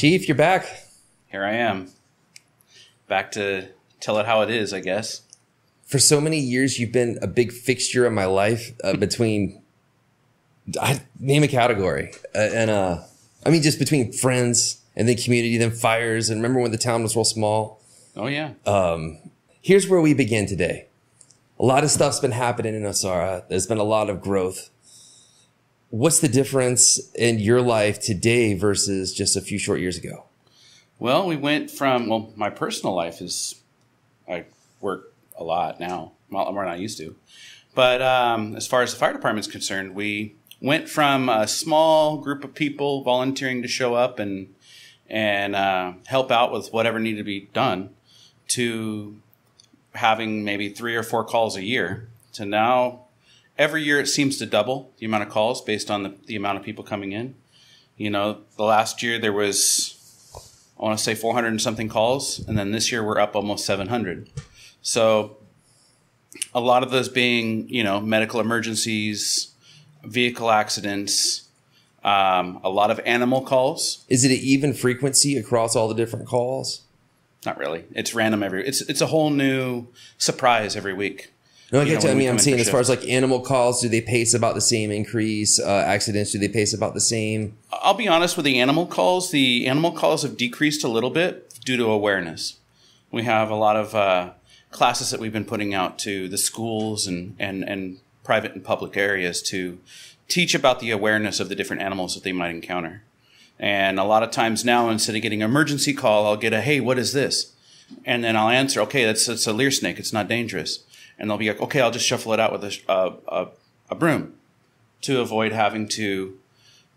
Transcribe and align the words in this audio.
Chief, 0.00 0.26
you're 0.28 0.34
back. 0.34 0.64
Here 1.26 1.44
I 1.44 1.52
am. 1.52 1.90
Back 3.06 3.32
to 3.32 3.68
tell 4.00 4.16
it 4.16 4.24
how 4.24 4.40
it 4.40 4.48
is, 4.48 4.72
I 4.72 4.80
guess. 4.80 5.20
For 5.84 5.98
so 5.98 6.22
many 6.22 6.38
years, 6.38 6.78
you've 6.78 6.90
been 6.90 7.18
a 7.20 7.26
big 7.26 7.52
fixture 7.52 8.06
in 8.06 8.14
my 8.14 8.24
life 8.24 8.72
uh, 8.82 8.96
between, 8.96 9.60
I 10.80 11.02
name 11.18 11.42
a 11.42 11.48
category. 11.48 12.12
Uh, 12.34 12.38
and, 12.38 12.70
uh, 12.70 13.02
I 13.44 13.50
mean, 13.50 13.60
just 13.60 13.78
between 13.78 14.10
friends 14.10 14.80
and 14.96 15.06
then 15.06 15.18
community, 15.18 15.58
then 15.58 15.70
fires. 15.70 16.30
And 16.30 16.40
remember 16.40 16.60
when 16.60 16.70
the 16.70 16.78
town 16.78 17.02
was 17.02 17.14
real 17.14 17.26
small? 17.26 17.82
Oh, 18.16 18.26
yeah. 18.26 18.52
Here's 19.60 19.86
where 19.86 20.00
we 20.00 20.14
begin 20.14 20.46
today. 20.46 20.86
A 21.58 21.62
lot 21.62 21.84
of 21.84 21.90
stuff's 21.90 22.20
been 22.20 22.32
happening 22.32 22.74
in 22.74 22.84
Nosara. 22.84 23.46
There's 23.48 23.66
been 23.66 23.76
a 23.76 23.84
lot 23.84 24.08
of 24.08 24.22
growth. 24.22 24.69
What's 25.90 26.20
the 26.20 26.28
difference 26.28 27.00
in 27.14 27.38
your 27.38 27.60
life 27.60 28.00
today 28.00 28.54
versus 28.54 29.12
just 29.12 29.36
a 29.36 29.40
few 29.40 29.58
short 29.58 29.80
years 29.80 29.98
ago? 29.98 30.24
well, 31.00 31.26
we 31.26 31.34
went 31.34 31.70
from, 31.70 32.08
well, 32.08 32.30
my 32.36 32.50
personal 32.50 32.94
life 32.94 33.20
is, 33.22 33.56
I 34.28 34.44
work 34.80 35.12
a 35.36 35.42
lot 35.42 35.80
now, 35.80 36.12
well, 36.30 36.52
more 36.52 36.64
than 36.64 36.74
I 36.74 36.76
used 36.76 36.98
to. 36.98 37.16
But 37.74 38.02
um, 38.02 38.54
as 38.54 38.66
far 38.66 38.82
as 38.82 38.92
the 38.92 38.98
fire 38.98 39.14
department's 39.14 39.48
concerned, 39.48 39.94
we 39.94 40.34
went 40.60 40.90
from 40.90 41.30
a 41.30 41.48
small 41.48 42.18
group 42.18 42.44
of 42.44 42.54
people 42.54 43.02
volunteering 43.02 43.62
to 43.62 43.68
show 43.68 43.94
up 43.94 44.18
and 44.18 44.54
and 45.08 45.56
uh, 45.56 45.94
help 46.06 46.30
out 46.30 46.52
with 46.52 46.72
whatever 46.72 47.00
needed 47.00 47.18
to 47.18 47.24
be 47.24 47.48
done 47.52 47.90
to 48.46 49.16
having 49.94 50.44
maybe 50.44 50.68
three 50.68 50.94
or 50.94 51.02
four 51.02 51.24
calls 51.24 51.56
a 51.56 51.64
year 51.64 52.08
to 52.32 52.44
now 52.44 53.00
every 53.60 53.82
year 53.84 54.00
it 54.00 54.06
seems 54.06 54.38
to 54.38 54.46
double 54.46 54.90
the 54.98 55.06
amount 55.06 55.22
of 55.22 55.28
calls 55.28 55.60
based 55.60 55.90
on 55.90 56.02
the, 56.02 56.14
the 56.24 56.34
amount 56.34 56.58
of 56.58 56.64
people 56.64 56.82
coming 56.82 57.12
in. 57.12 57.34
You 57.96 58.08
know 58.08 58.38
the 58.56 58.64
last 58.64 59.02
year 59.02 59.18
there 59.18 59.32
was 59.32 59.96
i 60.80 60.82
want 60.82 60.96
to 60.96 61.04
say 61.04 61.14
400 61.14 61.48
and 61.48 61.60
something 61.60 61.90
calls 61.90 62.38
and 62.48 62.58
then 62.58 62.72
this 62.72 62.90
year 62.90 63.04
we're 63.04 63.20
up 63.20 63.36
almost 63.36 63.66
700 63.66 64.30
so 64.80 65.36
a 66.54 66.60
lot 66.60 66.82
of 66.82 66.90
those 66.90 67.10
being 67.10 67.68
you 67.68 67.84
know 67.84 68.00
medical 68.00 68.40
emergencies 68.40 69.52
vehicle 70.02 70.50
accidents 70.50 71.48
um, 72.02 72.58
a 72.64 72.70
lot 72.70 72.90
of 72.90 72.98
animal 73.04 73.42
calls. 73.42 74.06
Is 74.08 74.24
it 74.24 74.30
an 74.30 74.38
even 74.40 74.72
frequency 74.72 75.36
across 75.36 75.76
all 75.76 75.86
the 75.86 75.94
different 75.94 76.26
calls? 76.26 76.80
not 77.44 77.58
really. 77.58 77.84
It's 77.92 78.14
random 78.14 78.42
every 78.42 78.66
it's 78.66 78.80
it's 78.82 79.00
a 79.00 79.06
whole 79.06 79.30
new 79.30 79.86
surprise 80.18 80.76
every 80.76 80.92
week 80.92 81.32
No, 81.72 81.80
I 81.80 81.84
You 81.84 81.92
get 81.92 82.04
know. 82.04 82.10
I 82.10 82.14
mean, 82.14 82.28
I'm 82.28 82.34
in 82.34 82.40
saying 82.40 82.58
as 82.58 82.68
far 82.68 82.80
as 82.80 82.88
like 82.88 83.06
animal 83.06 83.40
calls, 83.40 83.80
do 83.80 83.88
they 83.88 84.00
pace 84.00 84.34
about 84.34 84.54
the 84.54 84.60
same 84.60 84.90
increase? 84.90 85.60
Uh, 85.60 85.84
accidents, 85.86 86.32
do 86.32 86.38
they 86.38 86.48
pace 86.48 86.74
about 86.74 86.94
the 86.94 87.00
same? 87.00 87.56
I'll 87.72 87.94
be 87.94 88.08
honest 88.08 88.36
with 88.36 88.44
the 88.44 88.58
animal 88.58 88.86
calls. 88.86 89.30
The 89.30 89.66
animal 89.66 89.92
calls 89.92 90.22
have 90.22 90.36
decreased 90.36 90.82
a 90.82 90.88
little 90.88 91.10
bit 91.10 91.60
due 91.64 91.76
to 91.76 91.86
awareness. 91.86 92.58
We 93.12 93.22
have 93.22 93.50
a 93.50 93.56
lot 93.56 93.76
of 93.76 93.94
uh, 93.94 94.30
classes 94.70 95.10
that 95.10 95.20
we've 95.20 95.32
been 95.32 95.44
putting 95.44 95.74
out 95.74 95.98
to 96.00 96.28
the 96.28 96.38
schools 96.38 97.06
and, 97.06 97.36
and, 97.38 97.62
and 97.62 97.98
private 98.24 98.54
and 98.54 98.64
public 98.64 98.96
areas 98.96 99.42
to 99.42 99.78
teach 100.28 100.54
about 100.54 100.80
the 100.80 100.90
awareness 100.90 101.40
of 101.40 101.48
the 101.48 101.56
different 101.56 101.82
animals 101.82 102.14
that 102.14 102.24
they 102.24 102.32
might 102.32 102.50
encounter. 102.50 103.02
And 103.58 103.98
a 103.98 104.04
lot 104.04 104.22
of 104.22 104.30
times 104.30 104.64
now, 104.64 104.88
instead 104.88 105.16
of 105.16 105.22
getting 105.22 105.42
an 105.42 105.50
emergency 105.50 105.92
call, 105.92 106.26
I'll 106.26 106.36
get 106.36 106.52
a, 106.52 106.60
hey, 106.60 106.80
what 106.80 106.98
is 106.98 107.12
this? 107.12 107.52
And 108.04 108.24
then 108.24 108.36
I'll 108.36 108.48
answer, 108.48 108.80
okay, 108.82 109.04
that's, 109.04 109.26
that's 109.26 109.46
a 109.46 109.52
leer 109.52 109.70
snake. 109.70 109.98
It's 109.98 110.12
not 110.12 110.28
dangerous. 110.28 110.84
And 111.20 111.30
they'll 111.30 111.38
be 111.38 111.48
like, 111.48 111.60
okay, 111.60 111.80
I'll 111.80 111.92
just 111.92 112.06
shuffle 112.06 112.32
it 112.32 112.40
out 112.40 112.50
with 112.50 112.64
a, 112.64 112.78
a, 112.88 113.12
a, 113.28 113.48
a 113.90 113.94
broom 113.94 114.34
to 115.02 115.20
avoid 115.20 115.52
having 115.52 115.86
to 115.88 116.36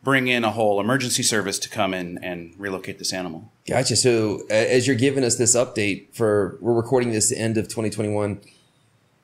bring 0.01 0.27
in 0.27 0.43
a 0.43 0.51
whole 0.51 0.79
emergency 0.79 1.23
service 1.23 1.59
to 1.59 1.69
come 1.69 1.93
in 1.93 2.17
and 2.23 2.53
relocate 2.57 2.99
this 2.99 3.13
animal. 3.13 3.51
Gotcha. 3.67 3.95
So 3.95 4.43
as 4.49 4.87
you're 4.87 4.95
giving 4.95 5.23
us 5.23 5.37
this 5.37 5.55
update 5.55 6.13
for, 6.13 6.57
we're 6.59 6.73
recording 6.73 7.11
this 7.11 7.29
the 7.29 7.37
end 7.37 7.57
of 7.57 7.65
2021. 7.65 8.41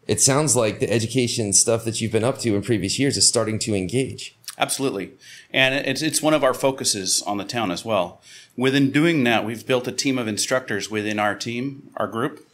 It 0.08 0.22
sounds 0.22 0.56
like 0.56 0.80
the 0.80 0.92
education 0.92 1.54
stuff 1.54 1.84
that 1.86 2.02
you've 2.02 2.12
been 2.12 2.24
up 2.24 2.40
to 2.40 2.56
in 2.56 2.62
previous 2.62 2.98
years 2.98 3.18
is 3.18 3.28
starting 3.28 3.60
to 3.60 3.76
engage. 3.76 4.38
Absolutely. 4.58 5.12
And 5.52 5.74
it's, 5.76 6.02
it's 6.02 6.22
one 6.22 6.34
of 6.34 6.44
our 6.44 6.54
focuses 6.54 7.22
on 7.24 7.38
the 7.38 7.46
town 7.46 7.72
as 7.72 7.86
well. 7.86 8.22
Within 8.58 8.92
doing 8.92 9.24
that, 9.24 9.46
we've 9.46 9.66
built 9.66 9.88
a 9.88 9.92
team 9.92 10.18
of 10.18 10.28
instructors 10.28 10.90
within 10.90 11.20
our 11.20 11.36
team, 11.36 11.92
our 11.96 12.08
group, 12.08 12.46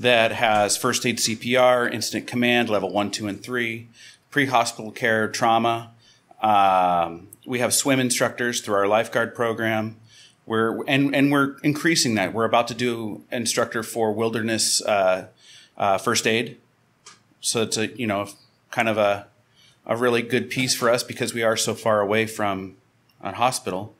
that 0.00 0.32
has 0.32 0.78
first 0.78 1.04
aid 1.04 1.18
CPR, 1.18 1.92
incident 1.92 2.26
command, 2.26 2.70
level 2.70 2.90
one, 2.90 3.10
two, 3.10 3.28
and 3.28 3.42
three, 3.42 3.88
pre 4.30 4.46
hospital 4.46 4.90
care, 4.90 5.28
trauma. 5.28 5.90
Um, 6.40 7.28
we 7.46 7.58
have 7.58 7.74
swim 7.74 8.00
instructors 8.00 8.62
through 8.62 8.76
our 8.76 8.86
lifeguard 8.86 9.34
program. 9.34 9.96
We're, 10.46 10.82
and, 10.86 11.14
and 11.14 11.30
we're 11.30 11.58
increasing 11.62 12.14
that. 12.14 12.32
We're 12.32 12.46
about 12.46 12.66
to 12.68 12.74
do 12.74 13.24
instructor 13.30 13.82
for 13.82 14.10
wilderness 14.10 14.80
uh, 14.82 15.26
uh, 15.76 15.98
first 15.98 16.26
aid. 16.26 16.56
So 17.42 17.62
it's 17.62 17.76
a, 17.76 17.88
you 17.88 18.06
know, 18.06 18.26
kind 18.70 18.88
of 18.88 18.96
a, 18.96 19.26
a 19.84 19.96
really 19.98 20.22
good 20.22 20.48
piece 20.48 20.74
for 20.74 20.88
us 20.88 21.02
because 21.02 21.34
we 21.34 21.42
are 21.42 21.58
so 21.58 21.74
far 21.74 22.00
away 22.00 22.24
from 22.24 22.76
a 23.20 23.34
hospital. 23.34 23.94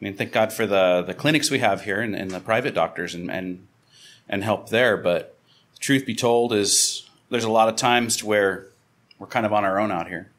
I 0.00 0.04
mean, 0.04 0.14
thank 0.14 0.30
God 0.30 0.52
for 0.52 0.64
the, 0.64 1.02
the 1.04 1.14
clinics 1.14 1.50
we 1.50 1.58
have 1.58 1.82
here 1.82 2.00
and, 2.00 2.14
and 2.14 2.30
the 2.30 2.40
private 2.40 2.72
doctors 2.72 3.16
and, 3.16 3.30
and, 3.30 3.66
and 4.28 4.44
help 4.44 4.68
there. 4.68 4.96
But 4.96 5.36
truth 5.80 6.06
be 6.06 6.14
told 6.14 6.52
is 6.52 7.08
there's 7.30 7.44
a 7.44 7.50
lot 7.50 7.68
of 7.68 7.76
times 7.76 8.16
to 8.18 8.26
where 8.26 8.66
we're 9.18 9.26
kind 9.26 9.46
of 9.46 9.52
on 9.52 9.64
our 9.64 9.80
own 9.80 9.90
out 9.90 10.08
here. 10.08 10.30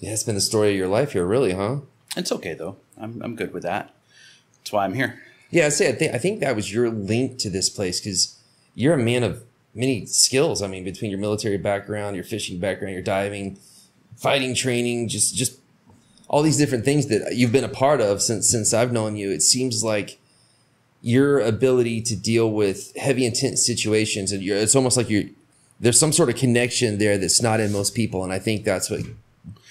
Yeah, 0.00 0.10
it's 0.10 0.24
been 0.24 0.34
the 0.34 0.40
story 0.40 0.70
of 0.70 0.76
your 0.76 0.88
life 0.88 1.12
here, 1.12 1.24
really, 1.24 1.52
huh? 1.52 1.76
It's 2.16 2.32
okay 2.32 2.54
though. 2.54 2.76
I'm, 2.98 3.22
I'm 3.22 3.36
good 3.36 3.52
with 3.52 3.62
that. 3.62 3.94
That's 4.58 4.72
why 4.72 4.84
I'm 4.84 4.94
here. 4.94 5.22
Yeah, 5.50 5.66
I 5.66 5.68
say 5.68 5.88
I 5.88 5.92
think 5.92 6.14
I 6.14 6.18
think 6.18 6.40
that 6.40 6.56
was 6.56 6.72
your 6.72 6.90
link 6.90 7.38
to 7.38 7.50
this 7.50 7.68
place 7.68 8.00
because 8.00 8.38
you're 8.74 8.94
a 8.94 8.98
man 8.98 9.22
of 9.22 9.44
many 9.74 10.06
skills. 10.06 10.62
I 10.62 10.66
mean, 10.66 10.84
between 10.84 11.10
your 11.10 11.20
military 11.20 11.58
background, 11.58 12.16
your 12.16 12.24
fishing 12.24 12.58
background, 12.58 12.94
your 12.94 13.02
diving, 13.02 13.58
fighting 14.16 14.54
training, 14.54 15.08
just 15.08 15.36
just 15.36 15.58
all 16.28 16.42
these 16.42 16.56
different 16.56 16.84
things 16.84 17.08
that 17.08 17.36
you've 17.36 17.52
been 17.52 17.64
a 17.64 17.68
part 17.68 18.00
of 18.00 18.22
since 18.22 18.48
since 18.48 18.72
I've 18.72 18.92
known 18.92 19.16
you. 19.16 19.30
It 19.30 19.42
seems 19.42 19.84
like 19.84 20.18
your 21.02 21.40
ability 21.40 22.00
to 22.00 22.16
deal 22.16 22.50
with 22.50 22.96
heavy 22.96 23.26
intense 23.26 23.64
situations 23.64 24.32
and 24.32 24.42
it's 24.42 24.76
almost 24.76 24.96
like 24.96 25.10
you're 25.10 25.24
there's 25.80 25.98
some 25.98 26.12
sort 26.12 26.28
of 26.28 26.36
connection 26.36 26.98
there 26.98 27.18
that's 27.18 27.42
not 27.42 27.60
in 27.60 27.72
most 27.72 27.94
people 27.94 28.22
and 28.24 28.32
i 28.32 28.38
think 28.38 28.64
that's 28.64 28.88
what 28.88 29.00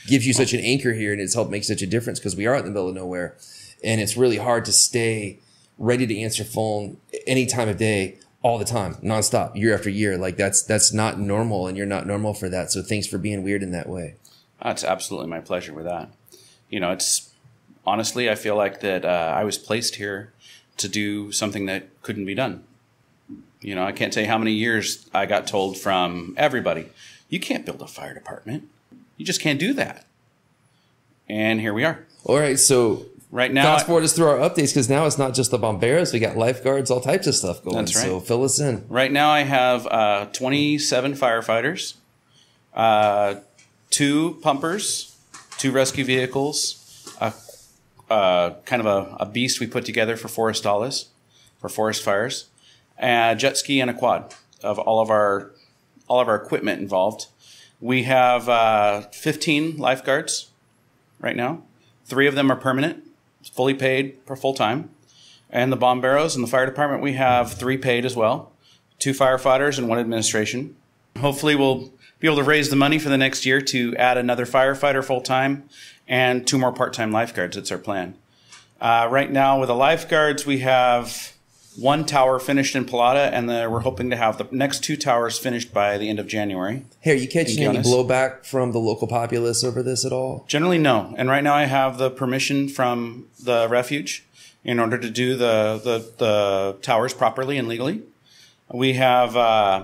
gives 0.07 0.27
you 0.27 0.33
such 0.33 0.53
an 0.53 0.59
anchor 0.59 0.93
here 0.93 1.11
and 1.11 1.21
it's 1.21 1.33
helped 1.33 1.51
make 1.51 1.63
such 1.63 1.81
a 1.81 1.87
difference 1.87 2.19
because 2.19 2.35
we 2.35 2.45
are 2.45 2.55
in 2.55 2.65
the 2.65 2.71
middle 2.71 2.89
of 2.89 2.95
nowhere 2.95 3.35
and 3.83 4.01
it's 4.01 4.17
really 4.17 4.37
hard 4.37 4.65
to 4.65 4.71
stay 4.71 5.39
ready 5.77 6.05
to 6.05 6.19
answer 6.19 6.43
phone 6.43 6.97
any 7.25 7.45
time 7.45 7.69
of 7.69 7.77
day 7.77 8.17
all 8.43 8.57
the 8.57 8.65
time 8.65 8.95
nonstop 8.95 9.55
year 9.55 9.73
after 9.73 9.89
year 9.89 10.17
like 10.17 10.35
that's 10.35 10.61
that's 10.63 10.91
not 10.91 11.19
normal 11.19 11.67
and 11.67 11.77
you're 11.77 11.85
not 11.85 12.05
normal 12.05 12.33
for 12.33 12.49
that 12.49 12.71
so 12.71 12.81
thanks 12.81 13.07
for 13.07 13.17
being 13.17 13.41
weird 13.43 13.63
in 13.63 13.71
that 13.71 13.87
way 13.87 14.15
That's 14.61 14.83
absolutely 14.83 15.27
my 15.27 15.41
pleasure 15.41 15.73
with 15.73 15.85
that. 15.85 16.09
You 16.69 16.79
know, 16.79 16.91
it's 16.91 17.33
honestly, 17.85 18.29
I 18.29 18.35
feel 18.35 18.55
like 18.55 18.81
that 18.81 19.03
uh, 19.03 19.33
I 19.35 19.43
was 19.43 19.57
placed 19.57 19.95
here 19.95 20.33
to 20.77 20.87
do 20.87 21.31
something 21.31 21.65
that 21.67 21.87
couldn't 22.01 22.25
be 22.25 22.35
done. 22.35 22.63
You 23.61 23.75
know, 23.75 23.83
I 23.83 23.91
can't 23.91 24.11
tell 24.11 24.23
you 24.23 24.29
how 24.29 24.37
many 24.37 24.53
years 24.53 25.07
I 25.13 25.25
got 25.25 25.45
told 25.47 25.77
from 25.77 26.33
everybody, 26.37 26.87
you 27.29 27.39
can't 27.39 27.65
build 27.65 27.81
a 27.81 27.87
fire 27.87 28.13
department. 28.13 28.67
You 29.17 29.25
just 29.25 29.39
can't 29.41 29.59
do 29.59 29.73
that. 29.73 30.05
And 31.29 31.59
here 31.61 31.73
we 31.73 31.83
are. 31.85 32.05
all 32.25 32.39
right 32.39 32.59
so 32.59 33.05
Right 33.33 33.53
now, 33.53 33.63
fast 33.63 33.85
forward 33.85 34.03
us 34.03 34.11
through 34.11 34.27
our 34.27 34.37
updates 34.39 34.71
because 34.73 34.89
now 34.89 35.05
it's 35.05 35.17
not 35.17 35.33
just 35.33 35.51
the 35.51 35.57
bomberos 35.57 36.11
we 36.11 36.19
got 36.19 36.35
lifeguards 36.35 36.91
all 36.91 36.99
types 36.99 37.27
of 37.27 37.35
stuff 37.35 37.63
going 37.63 37.77
That's 37.77 37.95
right. 37.95 38.03
so 38.03 38.19
fill 38.19 38.43
us 38.43 38.59
in 38.59 38.83
Right 38.89 39.09
now, 39.11 39.29
I 39.29 39.41
have 39.43 39.87
uh, 39.87 40.25
27 40.33 41.13
firefighters, 41.13 41.93
uh, 42.73 43.35
two 43.89 44.37
pumpers, 44.41 45.15
two 45.57 45.71
rescue 45.71 46.03
vehicles, 46.03 46.80
uh, 48.11 48.55
kind 48.65 48.81
of 48.81 48.85
a, 48.85 49.15
a 49.21 49.25
beast 49.25 49.59
we 49.59 49.67
put 49.67 49.85
together 49.85 50.17
for 50.17 50.27
forestales, 50.27 51.07
for 51.59 51.69
forest 51.69 52.03
fires, 52.03 52.49
a 52.99 53.35
jet 53.37 53.57
ski, 53.57 53.79
and 53.79 53.89
a 53.89 53.93
quad 53.93 54.35
of 54.61 54.77
all 54.77 54.99
of 54.99 55.09
our 55.09 55.51
all 56.07 56.19
of 56.19 56.27
our 56.27 56.35
equipment 56.35 56.81
involved. 56.81 57.27
We 57.79 58.03
have 58.03 58.49
uh, 58.49 59.01
15 59.11 59.77
lifeguards 59.77 60.51
right 61.19 61.37
now. 61.37 61.63
Three 62.05 62.27
of 62.27 62.35
them 62.35 62.51
are 62.51 62.57
permanent, 62.57 63.05
fully 63.53 63.73
paid 63.73 64.17
for 64.25 64.35
full 64.35 64.53
time. 64.53 64.89
And 65.49 65.71
the 65.71 65.77
bomberos 65.77 66.35
and 66.35 66.43
the 66.43 66.49
fire 66.49 66.65
department, 66.65 67.01
we 67.01 67.13
have 67.13 67.53
three 67.53 67.77
paid 67.77 68.05
as 68.05 68.15
well 68.15 68.51
two 68.99 69.13
firefighters 69.13 69.77
and 69.79 69.87
one 69.87 69.97
administration. 69.99 70.75
Hopefully, 71.17 71.55
we'll 71.55 71.91
be 72.19 72.27
able 72.27 72.37
to 72.37 72.43
raise 72.43 72.69
the 72.69 72.75
money 72.75 72.99
for 72.99 73.09
the 73.09 73.17
next 73.17 73.45
year 73.45 73.59
to 73.59 73.95
add 73.95 74.17
another 74.17 74.45
firefighter 74.45 75.03
full 75.03 75.21
time 75.21 75.67
and 76.07 76.45
two 76.45 76.57
more 76.57 76.71
part 76.71 76.93
time 76.93 77.11
lifeguards. 77.11 77.55
That's 77.55 77.71
our 77.71 77.77
plan. 77.77 78.15
Uh, 78.79 79.07
right 79.11 79.31
now, 79.31 79.59
with 79.59 79.67
the 79.67 79.75
lifeguards, 79.75 80.45
we 80.45 80.59
have 80.59 81.33
one 81.77 82.05
tower 82.05 82.39
finished 82.39 82.75
in 82.75 82.85
Pelada, 82.85 83.31
and 83.31 83.49
the, 83.49 83.69
we're 83.69 83.79
hoping 83.79 84.09
to 84.09 84.15
have 84.15 84.37
the 84.37 84.47
next 84.51 84.83
two 84.83 84.97
towers 84.97 85.37
finished 85.37 85.73
by 85.73 85.97
the 85.97 86.09
end 86.09 86.19
of 86.19 86.27
January. 86.27 86.83
Hey, 86.99 87.11
are 87.13 87.15
you 87.15 87.27
catching 87.27 87.63
any 87.63 87.77
blowback 87.77 88.45
from 88.45 88.71
the 88.71 88.79
local 88.79 89.07
populace 89.07 89.63
over 89.63 89.81
this 89.81 90.03
at 90.03 90.11
all? 90.11 90.43
Generally, 90.47 90.79
no. 90.79 91.13
And 91.17 91.29
right 91.29 91.43
now, 91.43 91.53
I 91.53 91.65
have 91.65 91.97
the 91.97 92.09
permission 92.09 92.67
from 92.67 93.27
the 93.41 93.67
refuge 93.69 94.25
in 94.63 94.79
order 94.79 94.97
to 94.97 95.09
do 95.09 95.35
the 95.35 95.79
the, 95.83 96.11
the 96.17 96.77
towers 96.81 97.13
properly 97.13 97.57
and 97.57 97.67
legally. 97.67 98.01
We 98.73 98.93
have, 98.93 99.35
uh, 99.35 99.83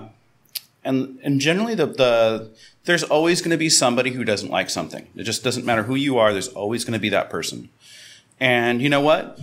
and 0.84 1.18
and 1.22 1.40
generally 1.40 1.74
the 1.74 1.86
the 1.86 2.50
there's 2.88 3.02
always 3.02 3.42
going 3.42 3.50
to 3.50 3.58
be 3.58 3.68
somebody 3.68 4.12
who 4.12 4.24
doesn't 4.24 4.48
like 4.48 4.70
something. 4.70 5.06
It 5.14 5.24
just 5.24 5.44
doesn't 5.44 5.66
matter 5.66 5.82
who 5.82 5.94
you 5.94 6.16
are. 6.16 6.32
There's 6.32 6.48
always 6.48 6.86
going 6.86 6.94
to 6.94 6.98
be 6.98 7.10
that 7.10 7.28
person. 7.28 7.68
And 8.40 8.80
you 8.80 8.88
know 8.88 9.02
what? 9.02 9.38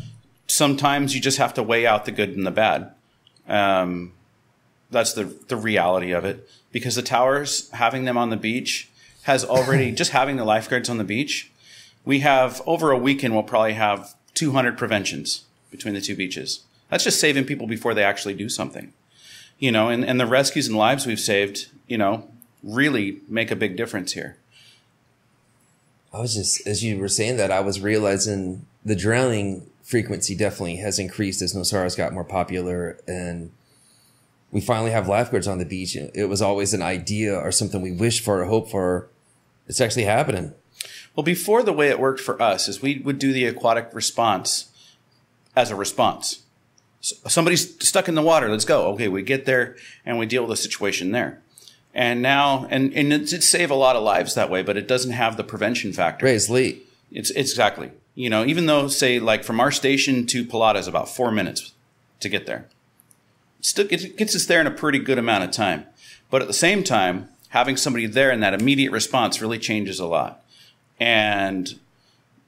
Sometimes 0.48 1.14
you 1.14 1.22
just 1.22 1.38
have 1.38 1.54
to 1.54 1.62
weigh 1.62 1.86
out 1.86 2.06
the 2.06 2.12
good 2.12 2.32
and 2.32 2.44
the 2.44 2.50
bad. 2.50 2.92
Um, 3.48 4.14
that's 4.90 5.14
the 5.14 5.26
the 5.26 5.58
reality 5.58 6.12
of 6.12 6.26
it. 6.26 6.50
Because 6.72 6.96
the 6.96 7.04
towers, 7.04 7.70
having 7.70 8.06
them 8.06 8.18
on 8.18 8.32
the 8.32 8.36
beach, 8.36 8.90
has 9.24 9.46
already 9.46 9.92
just 9.92 10.10
having 10.10 10.38
the 10.38 10.44
lifeguards 10.44 10.90
on 10.90 10.98
the 10.98 11.04
beach. 11.04 11.52
We 12.04 12.22
have 12.22 12.64
over 12.66 12.90
a 12.90 12.98
weekend. 12.98 13.36
We'll 13.36 13.44
probably 13.44 13.74
have 13.74 14.16
200 14.34 14.76
preventions 14.76 15.46
between 15.70 15.94
the 15.94 16.02
two 16.02 16.16
beaches. 16.16 16.64
That's 16.90 17.04
just 17.04 17.20
saving 17.20 17.46
people 17.46 17.68
before 17.68 17.94
they 17.94 18.04
actually 18.04 18.34
do 18.34 18.50
something. 18.50 18.92
You 19.60 19.72
know, 19.72 19.90
and, 19.90 20.04
and 20.04 20.20
the 20.20 20.26
rescues 20.26 20.68
and 20.68 20.76
lives 20.76 21.06
we've 21.06 21.20
saved, 21.20 21.68
you 21.86 22.00
know, 22.00 22.28
really 22.66 23.22
make 23.30 23.52
a 23.52 23.56
big 23.56 23.78
difference 23.78 24.14
here. 24.14 24.38
I 26.12 26.20
was 26.20 26.34
just, 26.34 26.66
as 26.66 26.84
you 26.84 26.98
were 26.98 27.08
saying 27.08 27.38
that, 27.38 27.52
I 27.52 27.60
was 27.60 27.80
realizing 27.80 28.66
the 28.84 28.96
drowning 28.96 29.70
frequency 29.84 30.36
definitely 30.36 30.78
has 30.78 30.98
increased 30.98 31.42
as 31.42 31.54
Nosara's 31.54 31.96
got 31.96 32.14
more 32.14 32.24
popular 32.24 32.98
and 33.08 33.52
we 34.52 34.62
finally 34.62 34.92
have 34.92 35.08
lifeguards 35.08 35.48
on 35.48 35.58
the 35.58 35.66
beach. 35.66 35.96
It 35.96 36.30
was 36.30 36.42
always 36.42 36.74
an 36.74 36.82
idea 36.82 37.38
or 37.38 37.52
something 37.52 37.82
we 37.82 37.92
wished 37.92 38.24
for 38.24 38.42
or 38.42 38.46
hoped 38.46 38.72
for. 38.72 39.10
It's 39.68 39.82
actually 39.82 40.06
happening. 40.06 40.54
Well, 41.16 41.24
before 41.24 41.62
the 41.62 41.74
way 41.74 41.90
it 41.90 42.00
worked 42.00 42.22
for 42.22 42.42
us 42.42 42.68
is 42.68 42.82
we 42.82 43.00
would 43.00 43.20
do 43.20 43.34
the 43.34 43.46
aquatic 43.46 43.90
response 43.94 44.72
as 45.56 45.72
a 45.72 45.76
response. 45.76 46.44
So 47.02 47.16
somebody's 47.28 47.78
stuck 47.86 48.08
in 48.08 48.16
the 48.16 48.22
water. 48.22 48.50
Let's 48.50 48.66
go. 48.66 48.88
Okay, 48.94 49.08
we 49.08 49.22
get 49.22 49.46
there 49.46 49.76
and 50.06 50.18
we 50.18 50.26
deal 50.26 50.44
with 50.44 50.52
the 50.52 50.58
situation 50.58 51.12
there. 51.12 51.42
And 51.96 52.22
now, 52.22 52.68
and, 52.70 52.94
and 52.94 53.14
it 53.14 53.28
did 53.28 53.42
save 53.42 53.72
a 53.72 53.76
lot 53.76 53.96
of 53.96 54.04
lives 54.04 54.36
that 54.36 54.50
way, 54.50 54.62
but 54.62 54.76
it 54.76 54.86
doesn't 54.86 55.12
have 55.12 55.38
the 55.38 55.46
prevention 55.46 55.94
factor. 55.94 56.28
It's 56.28 56.50
late. 56.50 56.88
It's, 57.10 57.30
it's 57.32 57.52
exactly. 57.52 57.92
You 58.16 58.30
know, 58.30 58.46
even 58.46 58.66
though, 58.66 58.90
say, 58.90 59.18
like 59.18 59.46
from 59.46 59.62
our 59.62 59.72
station 59.72 60.28
to 60.28 60.44
Pelada 60.44 60.76
is 60.76 60.88
about 60.88 61.08
four 61.08 61.32
minutes 61.32 61.72
to 62.20 62.28
get 62.28 62.48
there, 62.48 62.68
still 63.62 63.88
gets, 63.88 64.04
gets 64.04 64.36
us 64.36 64.46
there 64.46 64.60
in 64.60 64.68
a 64.68 64.72
pretty 64.72 65.00
good 65.00 65.18
amount 65.18 65.46
of 65.46 65.52
time. 65.52 65.86
But 66.30 66.42
at 66.42 66.50
the 66.50 66.54
same 66.54 66.84
time, 66.84 67.30
having 67.50 67.78
somebody 67.78 68.08
there 68.08 68.30
in 68.30 68.42
that 68.42 68.54
immediate 68.54 68.92
response 68.92 69.42
really 69.42 69.60
changes 69.60 69.98
a 69.98 70.06
lot. 70.06 70.44
And 71.00 71.80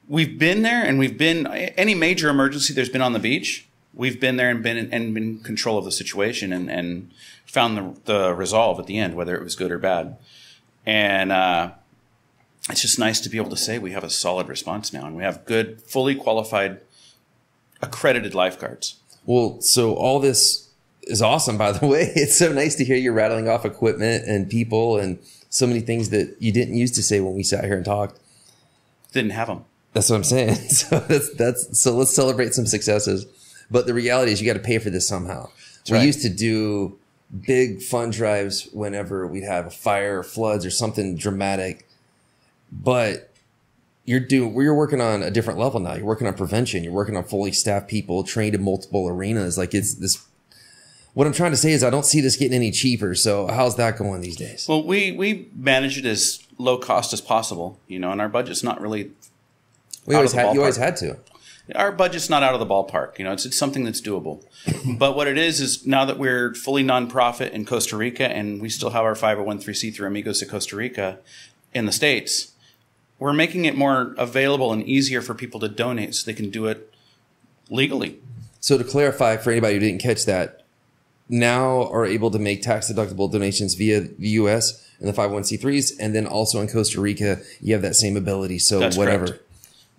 we've 0.10 0.38
been 0.38 0.62
there 0.62 0.84
and 0.84 1.00
we've 1.00 1.18
been, 1.18 1.48
any 1.48 1.96
major 1.96 2.28
emergency 2.28 2.74
there's 2.74 2.90
been 2.90 3.02
on 3.02 3.14
the 3.14 3.20
beach, 3.20 3.66
we've 3.98 4.20
been 4.20 4.38
there 4.38 4.50
and 4.50 4.64
been, 4.64 4.78
and 4.78 5.14
been 5.14 5.24
in 5.24 5.40
control 5.40 5.78
of 5.78 5.84
the 5.84 5.92
situation 5.92 6.54
and, 6.54 6.70
and 6.70 7.12
found 7.46 7.78
the, 7.78 8.02
the 8.06 8.34
resolve 8.34 8.80
at 8.80 8.86
the 8.86 8.98
end, 8.98 9.16
whether 9.16 9.36
it 9.36 9.44
was 9.44 9.56
good 9.56 9.72
or 9.72 9.80
bad. 9.80 10.18
And, 10.86 11.32
uh, 11.32 11.72
it's 12.70 12.82
just 12.82 13.00
nice 13.00 13.20
to 13.22 13.30
be 13.30 13.38
able 13.38 13.50
to 13.50 13.58
say 13.58 13.80
we 13.80 13.92
have 13.92 14.04
a 14.04 14.10
solid 14.10 14.48
response 14.48 14.92
now 14.92 15.06
and 15.06 15.16
we 15.16 15.24
have 15.24 15.46
good, 15.46 15.82
fully 15.82 16.16
qualified, 16.16 16.82
accredited 17.82 18.36
lifeguards. 18.36 18.98
Well, 19.26 19.62
so 19.62 19.94
all 19.94 20.20
this 20.20 20.70
is 21.04 21.22
awesome, 21.22 21.58
by 21.58 21.72
the 21.72 21.88
way. 21.88 22.12
It's 22.16 22.38
so 22.38 22.52
nice 22.52 22.76
to 22.76 22.86
hear 22.86 22.98
you 22.98 23.14
rattling 23.14 23.48
off 23.48 23.66
equipment 23.66 24.26
and 24.28 24.50
people 24.50 24.98
and 24.98 25.20
so 25.50 25.66
many 25.66 25.80
things 25.80 26.10
that 26.10 26.36
you 26.40 26.52
didn't 26.52 26.76
used 26.76 26.96
to 26.96 27.04
say 27.04 27.22
when 27.22 27.36
we 27.36 27.44
sat 27.44 27.64
here 27.64 27.76
and 27.76 27.86
talked. 27.86 28.20
Didn't 29.14 29.32
have 29.32 29.48
them. 29.48 29.64
That's 29.94 30.10
what 30.10 30.18
I'm 30.18 30.24
saying. 30.24 30.56
So 30.70 31.00
that's, 31.00 31.34
that's, 31.36 31.80
so 31.80 31.96
let's 31.96 32.14
celebrate 32.14 32.54
some 32.54 32.66
successes. 32.66 33.26
But 33.70 33.86
the 33.86 33.94
reality 33.94 34.32
is 34.32 34.42
you 34.42 34.48
got 34.48 34.60
to 34.60 34.66
pay 34.66 34.78
for 34.78 34.90
this 34.90 35.08
somehow. 35.08 35.50
we 35.90 35.98
right. 35.98 36.06
used 36.06 36.22
to 36.22 36.30
do 36.30 36.98
big 37.46 37.82
fund 37.82 38.14
drives 38.14 38.70
whenever 38.72 39.28
we'd 39.28 39.44
have 39.44 39.66
a 39.66 39.70
fire 39.70 40.20
or 40.20 40.24
floods 40.24 40.66
or 40.66 40.70
something 40.70 41.18
dramatic. 41.18 41.88
But 42.72 43.34
you're 44.06 44.22
doing, 44.22 44.54
you're 44.56 44.76
working 44.76 45.02
on 45.02 45.22
a 45.22 45.30
different 45.30 45.60
level 45.60 45.80
now. 45.80 45.96
You're 45.96 46.06
working 46.06 46.28
on 46.28 46.34
prevention. 46.34 46.84
You're 46.84 46.94
working 46.94 47.18
on 47.18 47.26
fully 47.26 47.52
staffed 47.52 47.90
people 47.90 48.24
trained 48.24 48.56
in 48.56 48.64
multiple 48.64 49.08
arenas. 49.08 49.58
Like 49.58 49.74
it's 49.74 49.96
this, 49.96 50.26
what 51.14 51.28
I'm 51.28 51.34
trying 51.34 51.52
to 51.52 51.58
say 51.58 51.72
is 51.72 51.84
I 51.84 51.90
don't 51.90 52.06
see 52.06 52.22
this 52.22 52.38
getting 52.38 52.56
any 52.56 52.72
cheaper. 52.72 53.16
So 53.16 53.48
how's 53.48 53.76
that 53.76 53.98
going 53.98 54.22
these 54.22 54.38
days? 54.38 54.66
Well, 54.68 54.84
we, 54.84 55.12
we 55.12 55.50
manage 55.54 55.98
it 55.98 56.06
as 56.06 56.46
low 56.58 56.78
cost 56.78 57.12
as 57.12 57.20
possible, 57.20 57.80
you 57.88 58.00
know, 58.00 58.12
and 58.12 58.22
our 58.22 58.30
budget's 58.30 58.64
not 58.64 58.80
really. 58.80 59.12
We 60.06 60.16
always 60.16 60.32
had, 60.32 60.54
you 60.54 60.62
always 60.62 60.78
had 60.78 60.96
to. 60.98 61.18
Our 61.76 61.92
budget's 61.92 62.30
not 62.30 62.44
out 62.44 62.54
of 62.54 62.60
the 62.60 62.66
ballpark. 62.66 63.20
You 63.20 63.26
know, 63.26 63.34
it's, 63.34 63.46
it's 63.46 63.58
something 63.58 63.84
that's 63.84 64.02
doable. 64.02 64.44
but 64.98 65.16
what 65.16 65.28
it 65.28 65.38
is 65.38 65.60
is 65.60 65.86
now 65.86 66.06
that 66.06 66.18
we're 66.18 66.54
fully 66.54 66.84
nonprofit 66.84 67.52
in 67.52 67.66
Costa 67.66 67.98
Rica 67.98 68.28
and 68.28 68.62
we 68.62 68.70
still 68.70 68.92
have 68.92 69.04
our 69.04 69.16
501c3 69.16 70.08
Amigos 70.08 70.40
de 70.40 70.46
Costa 70.46 70.76
Rica 70.76 71.20
in 71.74 71.86
the 71.86 71.92
States, 71.92 72.54
we're 73.20 73.34
making 73.34 73.66
it 73.66 73.76
more 73.76 74.16
available 74.18 74.72
and 74.72 74.84
easier 74.88 75.22
for 75.22 75.34
people 75.34 75.60
to 75.60 75.68
donate 75.68 76.16
so 76.16 76.26
they 76.26 76.36
can 76.36 76.50
do 76.50 76.68
it 76.68 76.94
legally. 77.70 78.20
So 78.60 78.78
to 78.78 78.84
clarify 78.84 79.38
for 79.38 79.52
anybody 79.52 79.76
who 79.76 79.80
didn't 79.80 80.02
catch 80.02 80.26
that, 80.26 80.64
now 81.30 81.90
are 81.92 82.06
able 82.06 82.32
to 82.32 82.40
make 82.40 82.62
tax 82.62 82.92
deductible 82.92 83.32
donations 83.32 83.74
via 83.74 84.02
the 84.02 84.30
US 84.30 84.88
and 85.00 85.08
the 85.08 85.14
501c3s. 85.14 85.94
And 86.00 86.16
then 86.16 86.26
also 86.26 86.62
in 86.62 86.68
Costa 86.68 87.02
Rica, 87.02 87.40
you 87.60 87.74
have 87.74 87.82
that 87.82 87.96
same 87.96 88.16
ability. 88.16 88.60
So 88.60 88.80
That's 88.80 88.98
whatever. 88.98 89.28
correct. 89.28 89.44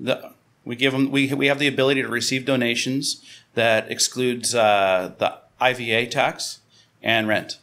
The, 0.00 0.32
we 0.68 0.76
give 0.76 0.92
them. 0.92 1.10
We 1.10 1.32
we 1.34 1.46
have 1.48 1.58
the 1.58 1.66
ability 1.66 2.02
to 2.02 2.08
receive 2.08 2.44
donations 2.44 3.24
that 3.54 3.90
excludes 3.90 4.54
uh, 4.54 5.12
the 5.18 5.38
IVA 5.60 6.06
tax 6.06 6.60
and 7.02 7.26
rent. 7.26 7.58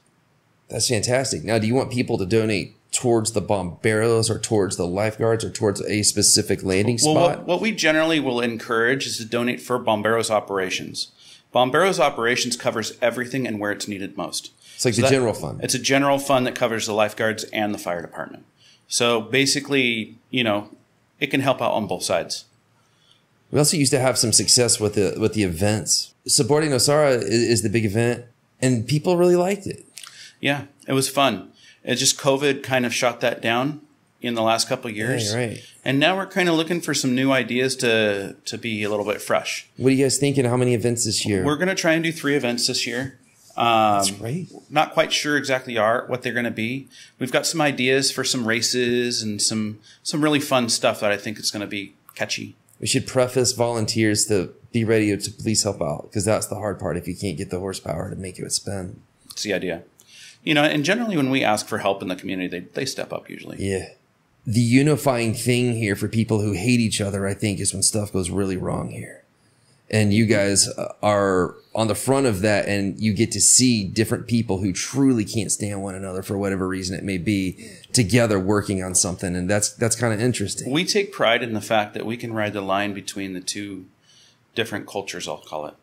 That's 0.70 0.90
fantastic. 0.90 1.44
Now, 1.44 1.60
do 1.60 1.68
you 1.68 1.76
want 1.76 1.92
people 1.92 2.18
to 2.18 2.26
donate 2.26 2.76
towards 2.92 3.34
the 3.34 3.42
bomberos 3.42 4.30
or 4.30 4.40
towards 4.40 4.78
the 4.78 4.88
lifeguards 4.88 5.44
or 5.46 5.52
towards 5.52 5.82
a 5.82 6.02
specific 6.02 6.64
landing 6.64 6.98
Well, 7.04 7.14
spot? 7.16 7.38
what, 7.40 7.46
what 7.48 7.62
we 7.62 7.72
generally 7.72 8.20
will 8.20 8.42
encourage 8.42 9.06
is 9.06 9.18
to 9.18 9.26
donate 9.26 9.62
for 9.62 9.78
Bomberos 9.80 10.30
operations. 10.32 11.12
Bomberos 11.54 12.00
operations 12.00 12.56
covers 12.58 12.98
everything 13.02 13.46
and 13.46 13.60
where 13.60 13.72
it's 13.72 13.88
needed 13.88 14.18
most. 14.18 14.52
it's 14.76 14.86
like 14.86 14.94
So 14.96 15.02
the 15.02 15.08
that- 15.08 15.12
general 15.14 15.34
fund. 15.34 15.60
It's 15.64 15.76
a 15.76 15.80
general 15.80 16.18
fund 16.18 16.48
that 16.48 16.56
covers 16.56 16.86
the 16.88 16.94
lifeguards 16.94 17.44
and 17.54 17.74
the 17.74 17.78
fire 17.78 18.02
department. 18.02 18.46
So 18.88 19.22
basically, 19.22 20.16
you 20.32 20.44
know, 20.44 20.70
it 21.20 21.28
can 21.28 21.42
help 21.42 21.62
out 21.62 21.74
on 21.74 21.86
both 21.88 22.04
sides. 22.04 22.46
We 23.56 23.60
also 23.60 23.78
used 23.78 23.92
to 23.92 24.02
have 24.02 24.18
some 24.18 24.34
success 24.34 24.82
with 24.82 24.96
the 24.96 25.16
with 25.18 25.32
the 25.32 25.44
events. 25.44 26.14
Supporting 26.28 26.72
Nosara 26.72 27.16
is, 27.16 27.30
is 27.30 27.62
the 27.62 27.70
big 27.70 27.86
event, 27.86 28.26
and 28.62 28.86
people 28.86 29.16
really 29.16 29.38
liked 29.38 29.66
it. 29.66 29.86
Yeah, 30.42 30.66
it 30.90 30.92
was 30.92 31.08
fun. 31.08 31.54
It 31.82 31.96
just 31.96 32.20
COVID 32.20 32.64
kind 32.64 32.86
of 32.86 32.94
shot 32.94 33.22
that 33.22 33.42
down 33.42 33.80
in 34.20 34.34
the 34.34 34.42
last 34.42 34.68
couple 34.68 34.90
of 34.90 34.98
years. 34.98 35.34
Right, 35.34 35.48
right. 35.48 35.64
And 35.86 36.02
now 36.02 36.18
we're 36.18 36.26
kind 36.26 36.50
of 36.50 36.56
looking 36.56 36.82
for 36.82 36.94
some 36.94 37.16
new 37.16 37.32
ideas 37.32 37.78
to 37.78 38.36
to 38.44 38.58
be 38.58 38.84
a 38.84 38.90
little 38.90 39.06
bit 39.06 39.22
fresh. 39.22 39.70
What 39.78 39.88
are 39.88 39.92
you 39.92 40.04
guys 40.04 40.18
thinking? 40.18 40.44
How 40.44 40.58
many 40.58 40.74
events 40.74 41.06
this 41.06 41.26
year? 41.26 41.46
We're 41.46 41.56
going 41.56 41.70
to 41.70 41.76
try 41.76 41.94
and 41.94 42.04
do 42.04 42.12
three 42.12 42.36
events 42.36 42.68
this 42.68 42.86
year. 42.86 43.20
Um, 43.56 44.00
That's 44.00 44.12
great. 44.12 44.52
Not 44.70 44.92
quite 44.92 45.14
sure 45.14 45.38
exactly 45.38 45.78
are 45.78 46.04
what 46.08 46.24
they're 46.24 46.34
going 46.34 46.44
to 46.44 46.52
be. 46.52 46.90
We've 47.20 47.32
got 47.32 47.46
some 47.46 47.62
ideas 47.62 48.12
for 48.12 48.26
some 48.26 48.46
races 48.46 49.24
and 49.24 49.42
some 49.42 49.80
some 50.04 50.22
really 50.22 50.42
fun 50.42 50.68
stuff 50.68 51.00
that 51.00 51.14
I 51.14 51.16
think 51.16 51.40
is 51.40 51.52
going 51.52 51.62
to 51.62 51.68
be 51.68 51.94
catchy. 52.16 52.58
We 52.80 52.88
should 52.88 53.08
preface 53.08 53.54
volunteers 53.54 54.26
to 54.28 54.54
be 54.72 54.84
ready 54.84 55.16
to 55.16 55.32
please 55.32 55.64
help 55.64 55.82
out 55.82 56.04
because 56.10 56.26
that's 56.26 56.48
the 56.48 56.56
hard 56.56 56.80
part. 56.80 56.98
If 56.98 57.08
you 57.08 57.16
can't 57.16 57.38
get 57.38 57.50
the 57.50 57.60
horsepower 57.60 58.10
to 58.10 58.16
make 58.16 58.38
it 58.38 58.52
spin, 58.52 59.02
It's 59.32 59.44
the 59.44 59.54
idea. 59.54 59.84
You 60.44 60.54
know, 60.54 60.64
and 60.64 60.84
generally 60.84 61.18
when 61.18 61.30
we 61.30 61.44
ask 61.44 61.66
for 61.68 61.80
help 61.80 62.02
in 62.02 62.08
the 62.08 62.16
community, 62.16 62.48
they, 62.60 62.66
they 62.74 62.86
step 62.86 63.12
up 63.14 63.30
usually. 63.30 63.58
yeah. 63.60 63.90
The 64.48 64.62
unifying 64.62 65.34
thing 65.34 65.74
here 65.74 65.96
for 65.96 66.08
people 66.08 66.40
who 66.42 66.52
hate 66.52 66.80
each 66.80 67.02
other, 67.02 67.26
I 67.26 67.34
think, 67.34 67.60
is 67.60 67.74
when 67.74 67.82
stuff 67.82 68.14
goes 68.14 68.30
really 68.30 68.58
wrong 68.58 68.92
here. 68.92 69.24
And 69.90 70.14
you 70.14 70.28
guys 70.28 70.68
uh, 70.68 70.94
are 71.02 71.56
on 71.74 71.88
the 71.88 71.96
front 71.96 72.28
of 72.28 72.42
that, 72.42 72.68
and 72.68 73.00
you 73.00 73.12
get 73.14 73.32
to 73.32 73.42
see 73.42 73.84
different 73.84 74.28
people 74.28 74.60
who 74.60 74.72
truly 74.72 75.26
can't 75.26 75.52
stand 75.52 75.82
one 75.82 75.96
another 75.96 76.22
for 76.22 76.38
whatever 76.38 76.68
reason 76.68 76.96
it 76.96 77.04
may 77.04 77.18
be 77.18 77.72
together 77.96 78.40
working 78.40 78.84
on 78.84 78.94
something, 78.94 79.36
and 79.36 79.50
that's 79.50 79.70
that's 79.70 79.96
kind 79.96 80.14
of 80.14 80.22
interesting. 80.22 80.72
We 80.72 80.86
take 80.86 81.12
pride 81.12 81.42
in 81.42 81.54
the 81.54 81.62
fact 81.62 81.94
that 81.96 82.06
we 82.06 82.18
can 82.18 82.34
ride 82.34 82.54
the 82.54 82.62
line 82.62 82.94
between 82.94 83.34
the 83.34 83.42
two 83.42 83.86
different 84.54 84.88
cultures, 84.88 85.28
I'll 85.28 85.38
call 85.38 85.66
it. 85.66 85.74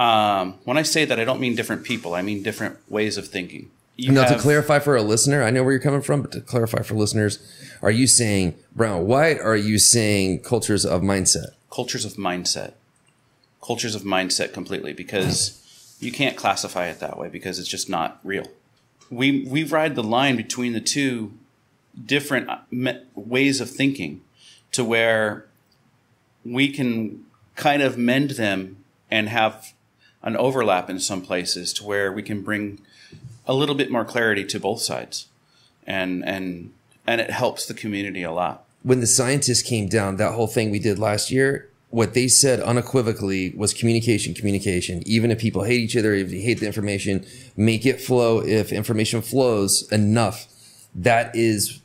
Um, 0.00 0.58
when 0.64 0.78
I 0.78 0.82
say 0.82 1.04
that, 1.04 1.18
I 1.18 1.24
don't 1.24 1.40
mean 1.40 1.56
different 1.56 1.82
people. 1.82 2.14
I 2.14 2.22
mean 2.22 2.42
different 2.42 2.78
ways 2.88 3.18
of 3.18 3.26
thinking. 3.26 3.70
You 3.96 4.12
Now, 4.12 4.26
to 4.26 4.38
clarify 4.38 4.78
for 4.78 4.94
a 4.94 5.02
listener, 5.02 5.42
I 5.42 5.50
know 5.50 5.64
where 5.64 5.72
you're 5.72 5.80
coming 5.80 6.02
from, 6.02 6.22
but 6.22 6.30
to 6.30 6.40
clarify 6.40 6.82
for 6.82 6.94
listeners, 6.94 7.40
are 7.82 7.90
you 7.90 8.06
saying 8.06 8.54
brown, 8.76 9.08
white, 9.08 9.38
or 9.38 9.54
are 9.54 9.56
you 9.56 9.80
saying 9.80 10.42
cultures 10.42 10.86
of 10.86 11.02
mindset? 11.02 11.48
cultures 11.70 12.04
of 12.04 12.14
mindset 12.14 12.72
cultures 13.62 13.94
of 13.94 14.02
mindset 14.02 14.52
completely 14.52 14.92
because 14.92 15.96
you 16.00 16.10
can't 16.10 16.36
classify 16.36 16.86
it 16.86 17.00
that 17.00 17.18
way 17.18 17.28
because 17.28 17.58
it's 17.58 17.68
just 17.68 17.88
not 17.88 18.18
real 18.24 18.46
we 19.10 19.44
we 19.44 19.64
ride 19.64 19.94
the 19.94 20.02
line 20.02 20.36
between 20.36 20.72
the 20.72 20.80
two 20.80 21.32
different 22.04 22.48
uh, 22.48 22.58
ways 23.14 23.60
of 23.60 23.70
thinking 23.70 24.20
to 24.72 24.84
where 24.84 25.46
we 26.44 26.70
can 26.70 27.24
kind 27.56 27.82
of 27.82 27.98
mend 27.98 28.30
them 28.30 28.84
and 29.10 29.28
have 29.28 29.72
an 30.22 30.36
overlap 30.36 30.90
in 30.90 31.00
some 31.00 31.22
places 31.22 31.72
to 31.72 31.84
where 31.84 32.12
we 32.12 32.22
can 32.22 32.42
bring 32.42 32.80
a 33.46 33.54
little 33.54 33.74
bit 33.74 33.90
more 33.90 34.04
clarity 34.04 34.44
to 34.44 34.60
both 34.60 34.80
sides, 34.80 35.28
and 35.86 36.24
and 36.24 36.72
and 37.06 37.20
it 37.20 37.30
helps 37.30 37.66
the 37.66 37.74
community 37.74 38.22
a 38.22 38.32
lot. 38.32 38.64
When 38.82 39.00
the 39.00 39.06
scientists 39.06 39.62
came 39.62 39.88
down, 39.88 40.16
that 40.16 40.34
whole 40.34 40.46
thing 40.46 40.70
we 40.70 40.78
did 40.78 40.98
last 40.98 41.30
year, 41.30 41.67
what 41.90 42.14
they 42.14 42.28
said 42.28 42.60
unequivocally 42.60 43.54
was 43.56 43.72
communication, 43.72 44.34
communication. 44.34 45.02
Even 45.06 45.30
if 45.30 45.38
people 45.38 45.64
hate 45.64 45.80
each 45.80 45.96
other, 45.96 46.12
if 46.14 46.30
you 46.30 46.40
hate 46.40 46.60
the 46.60 46.66
information, 46.66 47.24
make 47.56 47.86
it 47.86 48.00
flow. 48.00 48.40
If 48.40 48.72
information 48.72 49.22
flows 49.22 49.90
enough, 49.90 50.46
that 50.94 51.34
is 51.34 51.80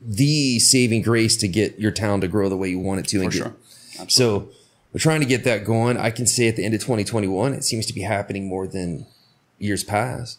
the 0.00 0.58
saving 0.58 1.02
grace 1.02 1.36
to 1.38 1.48
get 1.48 1.78
your 1.78 1.90
town 1.90 2.20
to 2.22 2.28
grow 2.28 2.48
the 2.48 2.56
way 2.56 2.68
you 2.68 2.78
want 2.78 3.00
it 3.00 3.08
to. 3.08 3.22
and 3.22 3.32
For 3.32 3.38
get, 3.38 3.52
sure. 3.98 4.06
So 4.08 4.48
we're 4.92 5.00
trying 5.00 5.20
to 5.20 5.26
get 5.26 5.44
that 5.44 5.64
going. 5.64 5.98
I 5.98 6.10
can 6.10 6.26
say 6.26 6.48
at 6.48 6.56
the 6.56 6.64
end 6.64 6.74
of 6.74 6.80
2021, 6.80 7.52
it 7.52 7.64
seems 7.64 7.84
to 7.86 7.92
be 7.92 8.02
happening 8.02 8.46
more 8.46 8.66
than 8.66 9.06
years 9.58 9.84
past. 9.84 10.38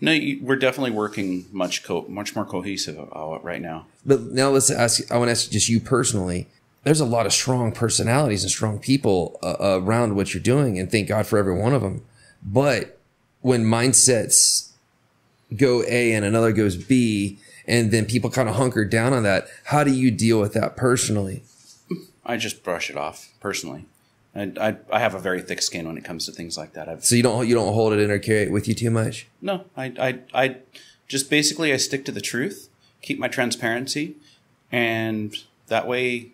No, 0.00 0.12
you, 0.12 0.38
we're 0.42 0.56
definitely 0.56 0.90
working 0.90 1.46
much 1.50 1.82
co- 1.82 2.04
much 2.08 2.36
more 2.36 2.44
cohesive 2.44 2.98
uh, 2.98 3.38
right 3.42 3.62
now. 3.62 3.86
But 4.04 4.22
now 4.26 4.50
let's 4.50 4.70
ask. 4.70 5.10
I 5.10 5.16
want 5.16 5.28
to 5.28 5.32
ask 5.32 5.50
just 5.50 5.68
you 5.68 5.80
personally. 5.80 6.48
There's 6.86 7.00
a 7.00 7.04
lot 7.04 7.26
of 7.26 7.32
strong 7.32 7.72
personalities 7.72 8.44
and 8.44 8.50
strong 8.50 8.78
people 8.78 9.40
uh, 9.42 9.80
around 9.80 10.14
what 10.14 10.32
you're 10.32 10.40
doing, 10.40 10.78
and 10.78 10.88
thank 10.88 11.08
God 11.08 11.26
for 11.26 11.36
every 11.36 11.52
one 11.52 11.74
of 11.74 11.82
them. 11.82 12.04
But 12.44 12.96
when 13.40 13.64
mindsets 13.64 14.70
go 15.56 15.82
A 15.82 16.12
and 16.12 16.24
another 16.24 16.52
goes 16.52 16.76
B, 16.76 17.40
and 17.66 17.90
then 17.90 18.04
people 18.04 18.30
kind 18.30 18.48
of 18.48 18.54
hunker 18.54 18.84
down 18.84 19.12
on 19.12 19.24
that, 19.24 19.48
how 19.64 19.82
do 19.82 19.92
you 19.92 20.12
deal 20.12 20.40
with 20.40 20.52
that 20.52 20.76
personally? 20.76 21.42
I 22.24 22.36
just 22.36 22.62
brush 22.62 22.88
it 22.88 22.96
off 22.96 23.32
personally. 23.40 23.86
I, 24.36 24.52
I, 24.60 24.76
I 24.92 25.00
have 25.00 25.16
a 25.16 25.18
very 25.18 25.42
thick 25.42 25.62
skin 25.62 25.88
when 25.88 25.98
it 25.98 26.04
comes 26.04 26.24
to 26.26 26.30
things 26.30 26.56
like 26.56 26.74
that. 26.74 26.88
I've 26.88 27.04
So 27.04 27.16
you 27.16 27.24
don't 27.24 27.48
you 27.48 27.56
don't 27.56 27.74
hold 27.74 27.94
it 27.94 27.98
in 27.98 28.12
or 28.12 28.20
carry 28.20 28.42
it 28.42 28.52
with 28.52 28.68
you 28.68 28.74
too 28.74 28.92
much. 28.92 29.26
no, 29.42 29.64
I, 29.76 29.86
I, 29.98 30.18
I 30.32 30.56
just 31.08 31.30
basically 31.30 31.72
I 31.72 31.78
stick 31.78 32.04
to 32.04 32.12
the 32.12 32.20
truth, 32.20 32.68
keep 33.02 33.18
my 33.18 33.26
transparency, 33.26 34.14
and 34.70 35.34
that 35.66 35.88
way 35.88 36.30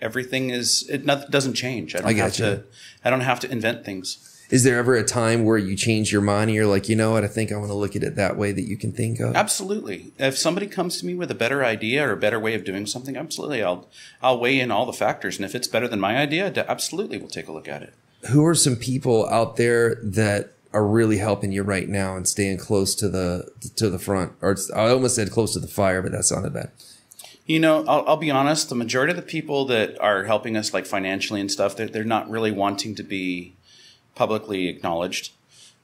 everything 0.00 0.50
is 0.50 0.88
it 0.88 1.04
not, 1.04 1.30
doesn't 1.30 1.54
change. 1.54 1.94
I 1.94 2.00
don't 2.00 2.08
I 2.08 2.12
have 2.14 2.34
to 2.34 2.64
I 3.04 3.10
don't 3.10 3.20
have 3.20 3.40
to 3.40 3.50
invent 3.50 3.84
things. 3.84 4.32
Is 4.48 4.62
there 4.62 4.78
ever 4.78 4.94
a 4.94 5.04
time 5.04 5.44
where 5.44 5.58
you 5.58 5.74
change 5.76 6.12
your 6.12 6.20
mind 6.20 6.50
and 6.50 6.54
you're 6.54 6.66
like, 6.66 6.88
you 6.88 6.94
know 6.94 7.12
what, 7.12 7.24
I 7.24 7.26
think 7.26 7.50
I 7.50 7.56
want 7.56 7.68
to 7.68 7.74
look 7.74 7.96
at 7.96 8.04
it 8.04 8.14
that 8.14 8.36
way 8.36 8.52
that 8.52 8.62
you 8.62 8.76
can 8.76 8.92
think 8.92 9.18
of? 9.18 9.34
Absolutely. 9.34 10.12
If 10.18 10.38
somebody 10.38 10.68
comes 10.68 11.00
to 11.00 11.06
me 11.06 11.14
with 11.14 11.32
a 11.32 11.34
better 11.34 11.64
idea 11.64 12.08
or 12.08 12.12
a 12.12 12.16
better 12.16 12.38
way 12.38 12.54
of 12.54 12.62
doing 12.62 12.86
something, 12.86 13.16
absolutely, 13.16 13.62
I'll 13.62 13.88
I'll 14.22 14.38
weigh 14.38 14.60
in 14.60 14.70
all 14.70 14.86
the 14.86 14.92
factors, 14.92 15.36
and 15.36 15.44
if 15.44 15.54
it's 15.54 15.66
better 15.66 15.88
than 15.88 15.98
my 15.98 16.16
idea, 16.16 16.52
absolutely, 16.68 17.18
we'll 17.18 17.28
take 17.28 17.48
a 17.48 17.52
look 17.52 17.68
at 17.68 17.82
it. 17.82 17.94
Who 18.30 18.44
are 18.46 18.54
some 18.54 18.76
people 18.76 19.28
out 19.28 19.56
there 19.56 19.96
that 20.02 20.52
are 20.72 20.86
really 20.86 21.18
helping 21.18 21.52
you 21.52 21.62
right 21.62 21.88
now 21.88 22.16
and 22.16 22.28
staying 22.28 22.58
close 22.58 22.94
to 22.96 23.08
the 23.08 23.50
to 23.76 23.90
the 23.90 23.98
front? 23.98 24.32
Or 24.40 24.56
I 24.74 24.90
almost 24.90 25.16
said 25.16 25.32
close 25.32 25.54
to 25.54 25.58
the 25.58 25.68
fire, 25.68 26.02
but 26.02 26.12
that 26.12 26.24
sounded 26.24 26.52
bad. 26.52 26.70
You 27.46 27.60
know, 27.60 27.84
I'll, 27.86 28.04
I'll 28.08 28.16
be 28.16 28.30
honest. 28.30 28.68
The 28.68 28.74
majority 28.74 29.12
of 29.12 29.16
the 29.16 29.22
people 29.22 29.64
that 29.66 29.98
are 30.00 30.24
helping 30.24 30.56
us, 30.56 30.74
like 30.74 30.84
financially 30.84 31.40
and 31.40 31.50
stuff, 31.50 31.76
they're, 31.76 31.86
they're 31.86 32.04
not 32.04 32.28
really 32.28 32.50
wanting 32.50 32.94
to 32.96 33.02
be 33.04 33.54
publicly 34.16 34.66
acknowledged. 34.68 35.32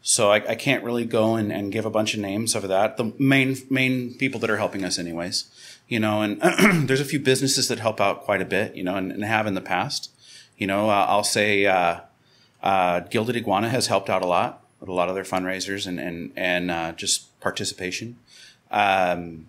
So 0.02 0.32
I, 0.32 0.36
I 0.50 0.54
can't 0.56 0.82
really 0.82 1.04
go 1.04 1.36
and, 1.36 1.52
and 1.52 1.70
give 1.70 1.86
a 1.86 1.90
bunch 1.90 2.14
of 2.14 2.20
names 2.20 2.56
over 2.56 2.66
that. 2.66 2.96
The 2.96 3.12
main 3.18 3.56
main 3.70 4.14
people 4.14 4.40
that 4.40 4.50
are 4.50 4.56
helping 4.56 4.84
us, 4.84 4.98
anyways. 4.98 5.48
You 5.86 6.00
know, 6.00 6.22
and 6.22 6.40
there's 6.88 7.00
a 7.00 7.04
few 7.04 7.20
businesses 7.20 7.68
that 7.68 7.78
help 7.78 8.00
out 8.00 8.22
quite 8.22 8.42
a 8.42 8.44
bit. 8.44 8.74
You 8.74 8.82
know, 8.82 8.96
and, 8.96 9.12
and 9.12 9.24
have 9.24 9.46
in 9.46 9.54
the 9.54 9.60
past. 9.60 10.10
You 10.58 10.66
know, 10.66 10.90
uh, 10.90 11.06
I'll 11.08 11.22
say 11.22 11.66
uh, 11.66 12.00
uh, 12.62 13.00
Gilded 13.00 13.36
Iguana 13.36 13.68
has 13.68 13.86
helped 13.86 14.10
out 14.10 14.22
a 14.22 14.26
lot 14.26 14.64
with 14.80 14.88
a 14.88 14.92
lot 14.92 15.08
of 15.08 15.14
their 15.14 15.24
fundraisers 15.24 15.86
and 15.86 16.00
and 16.00 16.32
and 16.34 16.70
uh, 16.72 16.92
just 16.92 17.38
participation. 17.40 18.16
Um, 18.72 19.46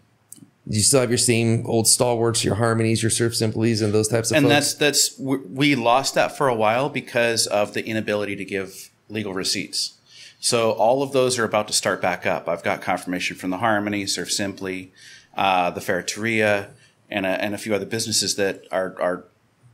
you 0.66 0.82
still 0.82 1.02
have 1.02 1.10
your 1.10 1.18
same 1.18 1.66
old 1.66 1.88
stalwarts, 1.88 2.46
your 2.46 2.56
harmonies, 2.56 3.04
your 3.04 3.10
surf 3.10 3.34
simplies, 3.34 3.82
and 3.82 3.94
those 3.94 4.08
types 4.08 4.32
of 4.32 4.38
and 4.38 4.46
folks? 4.46 4.74
that's 4.74 5.16
that's 5.16 5.20
we 5.20 5.76
lost 5.76 6.16
that 6.16 6.38
for 6.38 6.48
a 6.48 6.56
while 6.56 6.90
because 6.90 7.48
of 7.48 7.74
the 7.74 7.86
inability 7.86 8.36
to 8.38 8.46
give 8.46 8.90
legal 9.10 9.34
receipts. 9.34 9.98
So 10.40 10.72
all 10.72 11.04
of 11.04 11.14
those 11.14 11.40
are 11.40 11.46
about 11.46 11.68
to 11.68 11.74
start 11.74 12.02
back 12.02 12.26
up. 12.26 12.50
I've 12.50 12.64
got 12.64 12.82
confirmation 12.82 13.38
from 13.38 13.50
the 13.50 13.60
Harmony, 13.60 14.06
Surf 14.06 14.30
Simply, 14.30 14.92
uh, 15.36 15.70
the 15.72 15.80
Ferreteria, 15.80 16.70
and 17.10 17.26
a, 17.26 17.30
and 17.30 17.56
a 17.56 17.58
few 17.58 17.74
other 17.74 17.86
businesses 17.86 18.36
that 18.36 18.66
are 18.72 18.96
are 19.02 19.26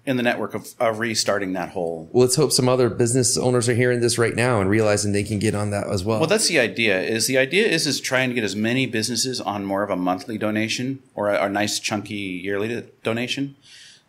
in 0.06 0.18
the 0.18 0.24
network 0.24 0.54
of, 0.54 0.74
of 0.80 1.00
restarting 1.00 1.54
that 1.54 1.70
whole. 1.70 2.10
well, 2.12 2.24
let's 2.24 2.36
hope 2.36 2.52
some 2.52 2.68
other 2.68 2.90
business 2.90 3.38
owners 3.38 3.70
are 3.70 3.76
hearing 3.76 4.00
this 4.00 4.18
right 4.18 4.36
now 4.36 4.60
and 4.60 4.70
realizing 4.70 5.12
they 5.12 5.24
can 5.24 5.40
get 5.40 5.54
on 5.54 5.70
that 5.72 5.88
as 5.88 6.04
well. 6.04 6.20
Well, 6.20 6.28
that's 6.28 6.48
the 6.48 6.60
idea. 6.60 7.00
Is 7.02 7.28
the 7.28 7.38
idea 7.38 7.68
is 7.68 7.86
is 7.86 8.00
trying 8.00 8.30
to 8.30 8.36
get 8.36 8.44
as 8.44 8.56
many 8.56 8.86
businesses 8.86 9.40
on 9.40 9.66
more 9.66 9.84
of 9.84 9.90
a 9.90 9.96
monthly 9.96 10.38
donation 10.38 11.04
or 11.14 11.30
a, 11.30 11.46
a 11.46 11.50
nice 11.50 11.80
chunky 11.80 12.16
yearly 12.16 12.90
donation, 13.04 13.56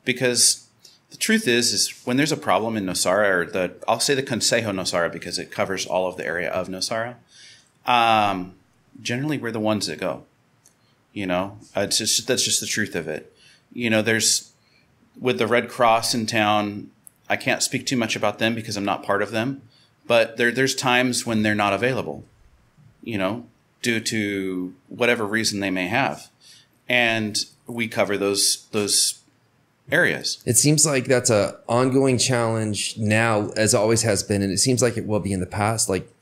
because 0.05 0.67
the 1.11 1.17
truth 1.17 1.47
is 1.49 1.73
is 1.73 1.91
when 2.05 2.17
there's 2.17 2.33
a 2.33 2.37
problem 2.37 2.77
in 2.77 2.87
Nosara 2.87 3.29
or 3.31 3.47
the 3.47 3.75
I'll 3.87 4.01
say 4.01 4.15
the 4.15 4.23
Consejo 4.23 4.71
Nosara 4.71 5.13
because 5.13 5.39
it 5.39 5.51
covers 5.51 5.87
all 5.87 6.07
of 6.07 6.17
the 6.17 6.25
area 6.25 6.51
of 6.51 6.69
Nosara. 6.69 7.17
Um, 7.85 8.55
generally, 9.03 9.39
we're 9.39 9.51
the 9.51 9.61
ones 9.61 9.87
that 9.87 9.99
go. 9.99 10.25
You 11.13 11.27
know, 11.27 11.59
it's 11.75 11.99
just 11.99 12.27
that's 12.29 12.45
just 12.45 12.61
the 12.61 12.67
truth 12.67 12.95
of 12.95 13.09
it. 13.09 13.35
You 13.73 13.91
know, 13.91 14.03
there's 14.03 14.53
with 15.21 15.39
the 15.39 15.47
Red 15.47 15.69
Cross 15.69 16.15
in 16.15 16.27
town. 16.27 16.91
I 17.29 17.37
can't 17.37 17.63
speak 17.63 17.87
too 17.87 17.97
much 17.97 18.17
about 18.17 18.39
them 18.39 18.55
because 18.55 18.77
I'm 18.77 18.85
not 18.85 19.05
part 19.05 19.23
of 19.23 19.31
them, 19.31 19.63
but 20.07 20.37
there 20.37 20.51
there's 20.51 20.75
times 20.75 21.25
when 21.25 21.43
they're 21.43 21.55
not 21.55 21.73
available. 21.73 22.25
You 23.03 23.19
know, 23.19 23.47
due 23.83 24.01
to 24.01 24.75
whatever 24.89 25.25
reason 25.25 25.61
they 25.61 25.71
may 25.71 25.89
have, 25.89 26.29
and 26.89 27.39
we 27.67 27.87
cover 27.87 28.19
those 28.19 28.67
those 28.73 29.21
areas. 29.93 30.43
It 30.47 30.57
seems 30.57 30.87
like 30.87 31.07
that's 31.07 31.31
a 31.31 31.59
ongoing 31.69 32.19
challenge 32.19 32.97
now, 32.99 33.51
as 33.57 33.75
always 33.75 34.03
has 34.03 34.23
been, 34.23 34.43
and 34.43 34.53
it 34.53 34.59
seems 34.59 34.83
like 34.83 34.97
it 34.97 35.07
will 35.07 35.21
be 35.21 35.33
in 35.33 35.41
the 35.41 35.47
past. 35.47 35.89
Like 35.89 36.13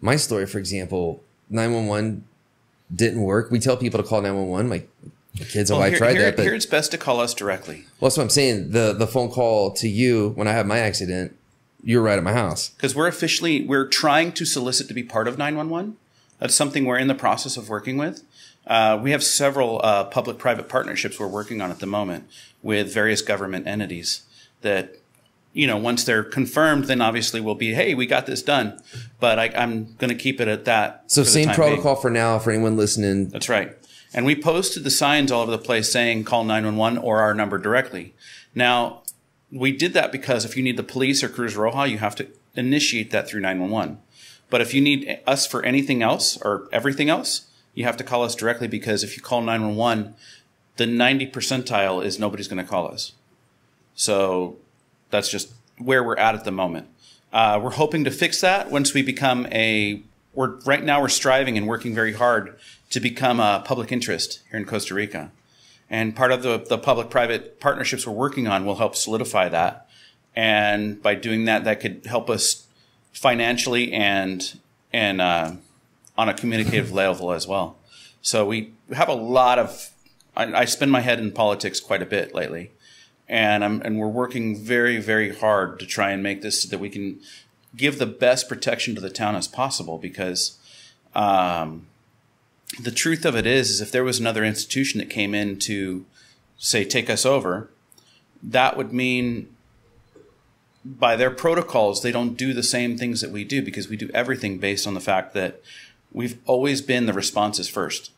my 0.00 0.16
story, 0.16 0.46
for 0.46 0.58
example, 0.58 1.22
nine 1.48 1.72
one 1.72 1.86
one 1.86 2.24
didn't 2.94 3.22
work. 3.22 3.50
We 3.50 3.58
tell 3.58 3.76
people 3.76 4.02
to 4.02 4.08
call 4.08 4.22
nine 4.22 4.34
one 4.34 4.68
one. 4.68 4.82
My 5.38 5.44
kids 5.46 5.70
Well, 5.70 5.82
I 5.82 5.90
here, 5.90 5.98
tried 5.98 6.12
here- 6.12 6.22
that, 6.22 6.36
but 6.36 6.42
here 6.42 6.54
it's 6.54 6.66
best 6.66 6.90
to 6.92 6.98
call 6.98 7.20
us 7.20 7.34
directly 7.34 7.84
well, 8.00 8.08
that's 8.08 8.16
what 8.16 8.24
I'm 8.24 8.30
saying. 8.30 8.70
The 8.72 8.92
the 8.92 9.06
phone 9.06 9.30
call 9.30 9.72
to 9.74 9.88
you 9.88 10.30
when 10.36 10.46
I 10.48 10.52
had 10.52 10.66
my 10.66 10.78
accident, 10.78 11.36
you're 11.82 12.02
right 12.02 12.18
at 12.18 12.24
my 12.24 12.32
house. 12.32 12.70
because 12.70 12.94
we're 12.94 13.06
officially 13.08 13.64
we're 13.64 13.86
trying 13.86 14.32
to 14.32 14.44
solicit 14.44 14.88
to 14.88 14.94
be 14.94 15.02
part 15.02 15.28
of 15.28 15.38
911 15.38 15.96
that's 16.40 16.54
something 16.54 16.84
we're 16.84 16.98
in 16.98 17.08
the 17.08 17.14
process 17.14 17.56
of 17.56 17.68
working 17.68 17.96
with 17.96 18.22
uh, 18.66 18.98
we 19.02 19.12
have 19.12 19.22
several 19.24 19.80
uh, 19.82 20.04
public-private 20.04 20.68
partnerships 20.68 21.18
we're 21.18 21.26
working 21.26 21.60
on 21.62 21.70
at 21.70 21.78
the 21.78 21.86
moment 21.86 22.28
with 22.62 22.92
various 22.92 23.22
government 23.22 23.66
entities 23.66 24.22
that 24.62 24.96
you 25.52 25.66
know 25.68 25.76
once 25.76 26.02
they're 26.04 26.24
confirmed 26.24 26.84
then 26.84 27.00
obviously 27.00 27.40
we'll 27.40 27.54
be 27.54 27.74
hey 27.74 27.94
we 27.94 28.06
got 28.06 28.26
this 28.26 28.42
done 28.42 28.78
but 29.20 29.38
I, 29.38 29.46
i'm 29.56 29.94
going 29.98 30.10
to 30.10 30.16
keep 30.16 30.40
it 30.40 30.48
at 30.48 30.64
that 30.66 31.04
So 31.06 31.22
the 31.22 31.30
same 31.30 31.46
time 31.46 31.56
being. 31.56 31.68
protocol 31.68 31.94
for 31.96 32.10
now 32.10 32.38
for 32.40 32.50
anyone 32.50 32.76
listening. 32.76 33.28
That's 33.28 33.48
right. 33.48 33.76
And 34.14 34.24
we 34.24 34.40
posted 34.40 34.84
the 34.84 34.90
signs 34.90 35.30
all 35.30 35.42
over 35.42 35.50
the 35.50 35.58
place 35.58 35.92
saying 35.92 36.24
call 36.24 36.44
911 36.44 36.98
or 36.98 37.20
our 37.20 37.34
number 37.34 37.58
directly. 37.58 38.14
Now, 38.54 39.02
we 39.50 39.72
did 39.72 39.92
that 39.94 40.12
because 40.12 40.44
if 40.44 40.56
you 40.56 40.62
need 40.62 40.76
the 40.76 40.82
police 40.82 41.22
or 41.22 41.28
Cruz 41.28 41.54
Roja, 41.54 41.88
you 41.88 41.98
have 41.98 42.16
to 42.16 42.26
initiate 42.54 43.10
that 43.10 43.28
through 43.28 43.40
911. 43.40 43.98
But 44.50 44.60
if 44.60 44.72
you 44.72 44.80
need 44.80 45.20
us 45.26 45.46
for 45.46 45.62
anything 45.62 46.02
else 46.02 46.40
or 46.40 46.68
everything 46.72 47.10
else, 47.10 47.48
you 47.74 47.84
have 47.84 47.96
to 47.98 48.04
call 48.04 48.22
us 48.22 48.34
directly 48.34 48.66
because 48.66 49.04
if 49.04 49.16
you 49.16 49.22
call 49.22 49.40
911, 49.40 50.14
the 50.76 50.86
90 50.86 51.30
percentile 51.30 52.04
is 52.04 52.18
nobody's 52.18 52.48
going 52.48 52.62
to 52.62 52.68
call 52.68 52.88
us. 52.88 53.12
So 53.94 54.56
that's 55.10 55.30
just 55.30 55.52
where 55.76 56.02
we're 56.02 56.16
at 56.16 56.34
at 56.34 56.44
the 56.44 56.50
moment. 56.50 56.88
Uh, 57.32 57.60
we're 57.62 57.70
hoping 57.70 58.04
to 58.04 58.10
fix 58.10 58.40
that 58.40 58.70
once 58.70 58.94
we 58.94 59.02
become 59.02 59.46
a. 59.52 60.02
We're 60.34 60.60
right 60.60 60.84
now 60.84 61.00
we're 61.00 61.08
striving 61.08 61.58
and 61.58 61.66
working 61.66 61.94
very 61.94 62.12
hard 62.12 62.58
to 62.90 63.00
become 63.00 63.40
a 63.40 63.62
public 63.64 63.92
interest 63.92 64.40
here 64.50 64.58
in 64.58 64.66
Costa 64.66 64.94
Rica, 64.94 65.30
and 65.90 66.14
part 66.14 66.32
of 66.32 66.42
the 66.42 66.58
the 66.58 66.78
public 66.78 67.10
private 67.10 67.60
partnerships 67.60 68.06
we're 68.06 68.12
working 68.12 68.46
on 68.46 68.64
will 68.64 68.76
help 68.76 68.96
solidify 68.96 69.48
that. 69.48 69.88
And 70.36 71.02
by 71.02 71.14
doing 71.14 71.46
that, 71.46 71.64
that 71.64 71.80
could 71.80 72.06
help 72.06 72.30
us 72.30 72.66
financially 73.12 73.92
and 73.92 74.58
and 74.92 75.20
uh, 75.20 75.52
on 76.16 76.28
a 76.28 76.34
communicative 76.34 76.92
level 76.92 77.32
as 77.32 77.46
well. 77.46 77.76
So 78.22 78.46
we 78.46 78.72
have 78.92 79.08
a 79.08 79.14
lot 79.14 79.58
of. 79.58 79.90
I, 80.36 80.52
I 80.52 80.64
spend 80.64 80.92
my 80.92 81.00
head 81.00 81.18
in 81.18 81.32
politics 81.32 81.80
quite 81.80 82.02
a 82.02 82.06
bit 82.06 82.34
lately 82.34 82.70
and 83.28 83.62
I'm, 83.62 83.82
and 83.82 83.98
we're 83.98 84.08
working 84.08 84.56
very 84.56 84.98
very 84.98 85.34
hard 85.34 85.78
to 85.80 85.86
try 85.86 86.10
and 86.10 86.22
make 86.22 86.42
this 86.42 86.62
so 86.62 86.68
that 86.68 86.78
we 86.78 86.88
can 86.88 87.20
give 87.76 87.98
the 87.98 88.06
best 88.06 88.48
protection 88.48 88.94
to 88.94 89.00
the 89.00 89.10
town 89.10 89.36
as 89.36 89.46
possible 89.46 89.98
because 89.98 90.58
um, 91.14 91.86
the 92.80 92.90
truth 92.90 93.24
of 93.24 93.34
it 93.34 93.46
is 93.46 93.70
is 93.70 93.80
if 93.80 93.90
there 93.90 94.04
was 94.04 94.20
another 94.20 94.44
institution 94.44 94.98
that 94.98 95.10
came 95.10 95.34
in 95.34 95.58
to 95.58 96.04
say 96.58 96.84
take 96.84 97.08
us 97.08 97.24
over 97.24 97.70
that 98.42 98.76
would 98.76 98.92
mean 98.92 99.48
by 100.84 101.16
their 101.16 101.30
protocols, 101.30 102.02
they 102.02 102.12
don't 102.12 102.36
do 102.36 102.52
the 102.52 102.62
same 102.62 102.96
things 102.96 103.20
that 103.20 103.30
we 103.30 103.44
do 103.44 103.62
because 103.62 103.88
we 103.88 103.96
do 103.96 104.10
everything 104.14 104.58
based 104.58 104.86
on 104.86 104.94
the 104.94 105.00
fact 105.00 105.34
that 105.34 105.60
we've 106.12 106.38
always 106.46 106.80
been 106.80 107.06
the 107.06 107.12
responses 107.12 107.68
first. 107.68 108.10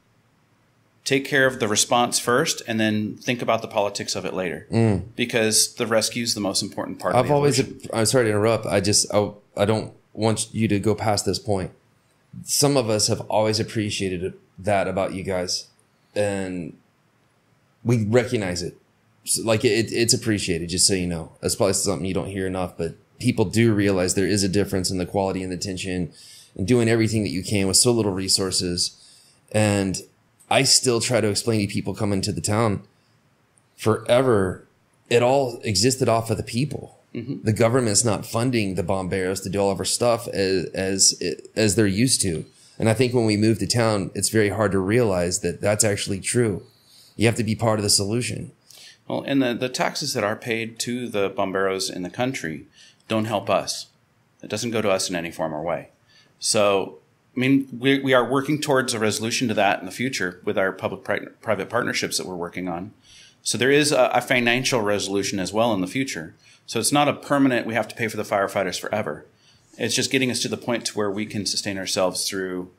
Take 1.05 1.25
care 1.25 1.47
of 1.47 1.59
the 1.59 1.67
response 1.67 2.19
first, 2.19 2.63
and 2.69 2.79
then 2.79 3.17
think 3.17 3.41
about 3.41 3.63
the 3.63 3.69
politics 3.69 4.15
of 4.15 4.25
it 4.27 4.35
later. 4.35 4.67
Because 5.17 5.75
the 5.75 5.87
rescue 5.87 6.23
is 6.23 6.35
the 6.35 6.41
most 6.41 6.63
important 6.63 6.99
part. 7.01 7.15
Mm. 7.15 7.19
I've 7.19 7.31
always. 7.31 7.59
I'm 7.93 8.07
sorry 8.07 8.25
to 8.25 8.31
interrupt. 8.31 8.67
I 8.67 8.81
just, 8.81 9.13
I, 9.13 9.31
I 9.57 9.65
don't 9.65 9.95
want 10.13 10.53
you 10.53 10.69
to 10.69 10.79
go 10.79 10.95
past 10.95 11.25
this 11.25 11.39
point. 11.39 11.73
Some 12.45 12.77
of 12.77 12.89
us 12.89 13.09
have 13.09 13.21
always 13.23 13.61
appreciated 13.61 14.35
that 14.59 14.89
about 14.89 15.15
you 15.15 15.23
guys, 15.23 15.69
and 16.15 16.77
we 17.85 18.05
recognize 18.05 18.63
it. 18.63 18.77
So, 19.25 19.43
like 19.43 19.65
it, 19.65 19.93
it's 19.93 20.15
appreciated, 20.15 20.69
just 20.69 20.87
so 20.87 20.95
you 20.95 21.07
know. 21.07 21.33
That's 21.41 21.57
probably 21.57 21.75
something 21.75 22.07
you 22.07 22.15
don't 22.15 22.29
hear 22.29 22.47
enough, 22.47 22.77
but 22.77 22.95
people 23.19 23.45
do 23.45 23.75
realize 23.75 24.15
there 24.15 24.27
is 24.27 24.43
a 24.43 24.49
difference 24.49 24.91
in 24.91 24.99
the 24.99 25.07
quality 25.07 25.43
and 25.43 25.53
the 25.53 25.57
tension, 25.57 26.13
and 26.57 26.67
doing 26.67 26.89
everything 26.89 27.23
that 27.23 27.31
you 27.31 27.43
can 27.43 27.67
with 27.69 27.77
so 27.77 27.93
little 27.93 28.13
resources. 28.13 28.97
And 29.53 30.03
I 30.51 30.63
still 30.63 31.01
try 31.01 31.21
to 31.21 31.29
explain 31.29 31.61
to 31.67 31.73
people 31.73 31.95
coming 31.95 32.21
to 32.23 32.33
the 32.33 32.41
town 32.41 32.83
forever, 33.81 34.67
it 35.09 35.23
all 35.23 35.59
existed 35.65 36.09
off 36.09 36.31
of 36.31 36.37
the 36.37 36.43
people. 36.43 37.00
Mm-hmm. 37.15 37.43
The 37.43 37.53
government's 37.53 38.05
not 38.05 38.25
funding 38.25 38.77
the 38.77 38.85
bomberos 38.85 39.43
to 39.43 39.51
do 39.51 39.59
all 39.59 39.71
of 39.71 39.79
our 39.79 39.85
stuff 39.85 40.29
as, 40.29 40.67
as, 40.67 41.21
as 41.57 41.75
they're 41.75 41.87
used 41.87 42.21
to. 42.23 42.45
And 42.79 42.89
I 42.89 42.95
think 42.95 43.13
when 43.13 43.27
we 43.27 43.37
move 43.37 43.59
to 43.59 43.67
town, 43.67 44.11
it's 44.15 44.29
very 44.29 44.49
hard 44.49 44.73
to 44.73 44.79
realize 44.79 45.41
that 45.41 45.61
that's 45.61 45.85
actually 45.85 46.21
true. 46.21 46.63
You 47.17 47.27
have 47.27 47.37
to 47.37 47.45
be 47.45 47.55
part 47.55 47.79
of 47.79 47.83
the 47.83 47.91
solution. 47.91 48.53
Well, 49.07 49.23
and 49.27 49.43
the, 49.43 49.55
the 49.55 49.69
taxes 49.69 50.15
that 50.15 50.25
are 50.25 50.37
paid 50.37 50.79
to 50.81 51.09
the 51.09 51.29
bomberos 51.29 51.93
in 51.95 52.03
the 52.03 52.11
country 52.11 52.67
don't 53.09 53.25
help 53.25 53.51
us. 53.51 53.89
It 54.43 54.49
doesn't 54.49 54.71
go 54.71 54.81
to 54.81 54.91
us 54.91 55.11
in 55.11 55.17
any 55.17 55.31
form 55.31 55.53
or 55.53 55.63
way. 55.63 55.91
So, 56.39 56.99
I 57.37 57.41
mean, 57.41 57.69
we, 57.77 57.99
we 57.99 58.15
are 58.15 58.25
working 58.25 58.61
towards 58.61 58.95
a 58.95 58.99
resolution 58.99 59.49
to 59.49 59.55
that 59.55 59.81
in 59.81 59.87
the 59.87 59.93
future 59.93 60.41
with 60.45 60.57
our 60.57 60.73
public 60.73 61.05
pri- 61.05 61.27
private 61.43 61.69
partnerships 61.69 62.19
that 62.19 62.27
we're 62.27 62.37
working 62.37 62.69
on. 62.69 62.93
So 63.43 63.59
there 63.59 63.71
is 63.71 63.93
a, 63.93 64.11
a 64.15 64.21
financial 64.21 64.81
resolution 64.81 65.39
as 65.39 65.53
well 65.53 65.73
in 65.73 65.81
the 65.81 65.87
future. 65.87 66.35
So 66.67 66.79
it's 66.79 66.93
not 66.93 67.09
a 67.09 67.15
permanent, 67.15 67.67
we 67.67 67.75
have 67.75 67.89
to 67.89 67.95
pay 67.95 68.09
for 68.09 68.17
the 68.17 68.23
firefighters 68.23 68.79
forever. 68.79 69.27
It's 69.79 69.95
just 69.95 70.11
getting 70.11 70.31
us 70.31 70.41
to 70.41 70.49
the 70.49 70.57
point 70.57 70.85
to 70.87 70.99
where 70.99 71.11
we 71.11 71.27
can 71.27 71.47
sustain 71.47 71.79
ourselves 71.79 72.29
through 72.29 72.71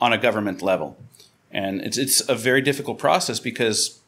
on 0.00 0.12
a 0.12 0.18
government 0.18 0.62
level. 0.62 0.96
And 1.50 1.80
it's, 1.80 1.96
it's 1.96 2.28
a 2.28 2.34
very 2.34 2.60
difficult 2.60 2.98
process 2.98 3.40
because 3.40 4.00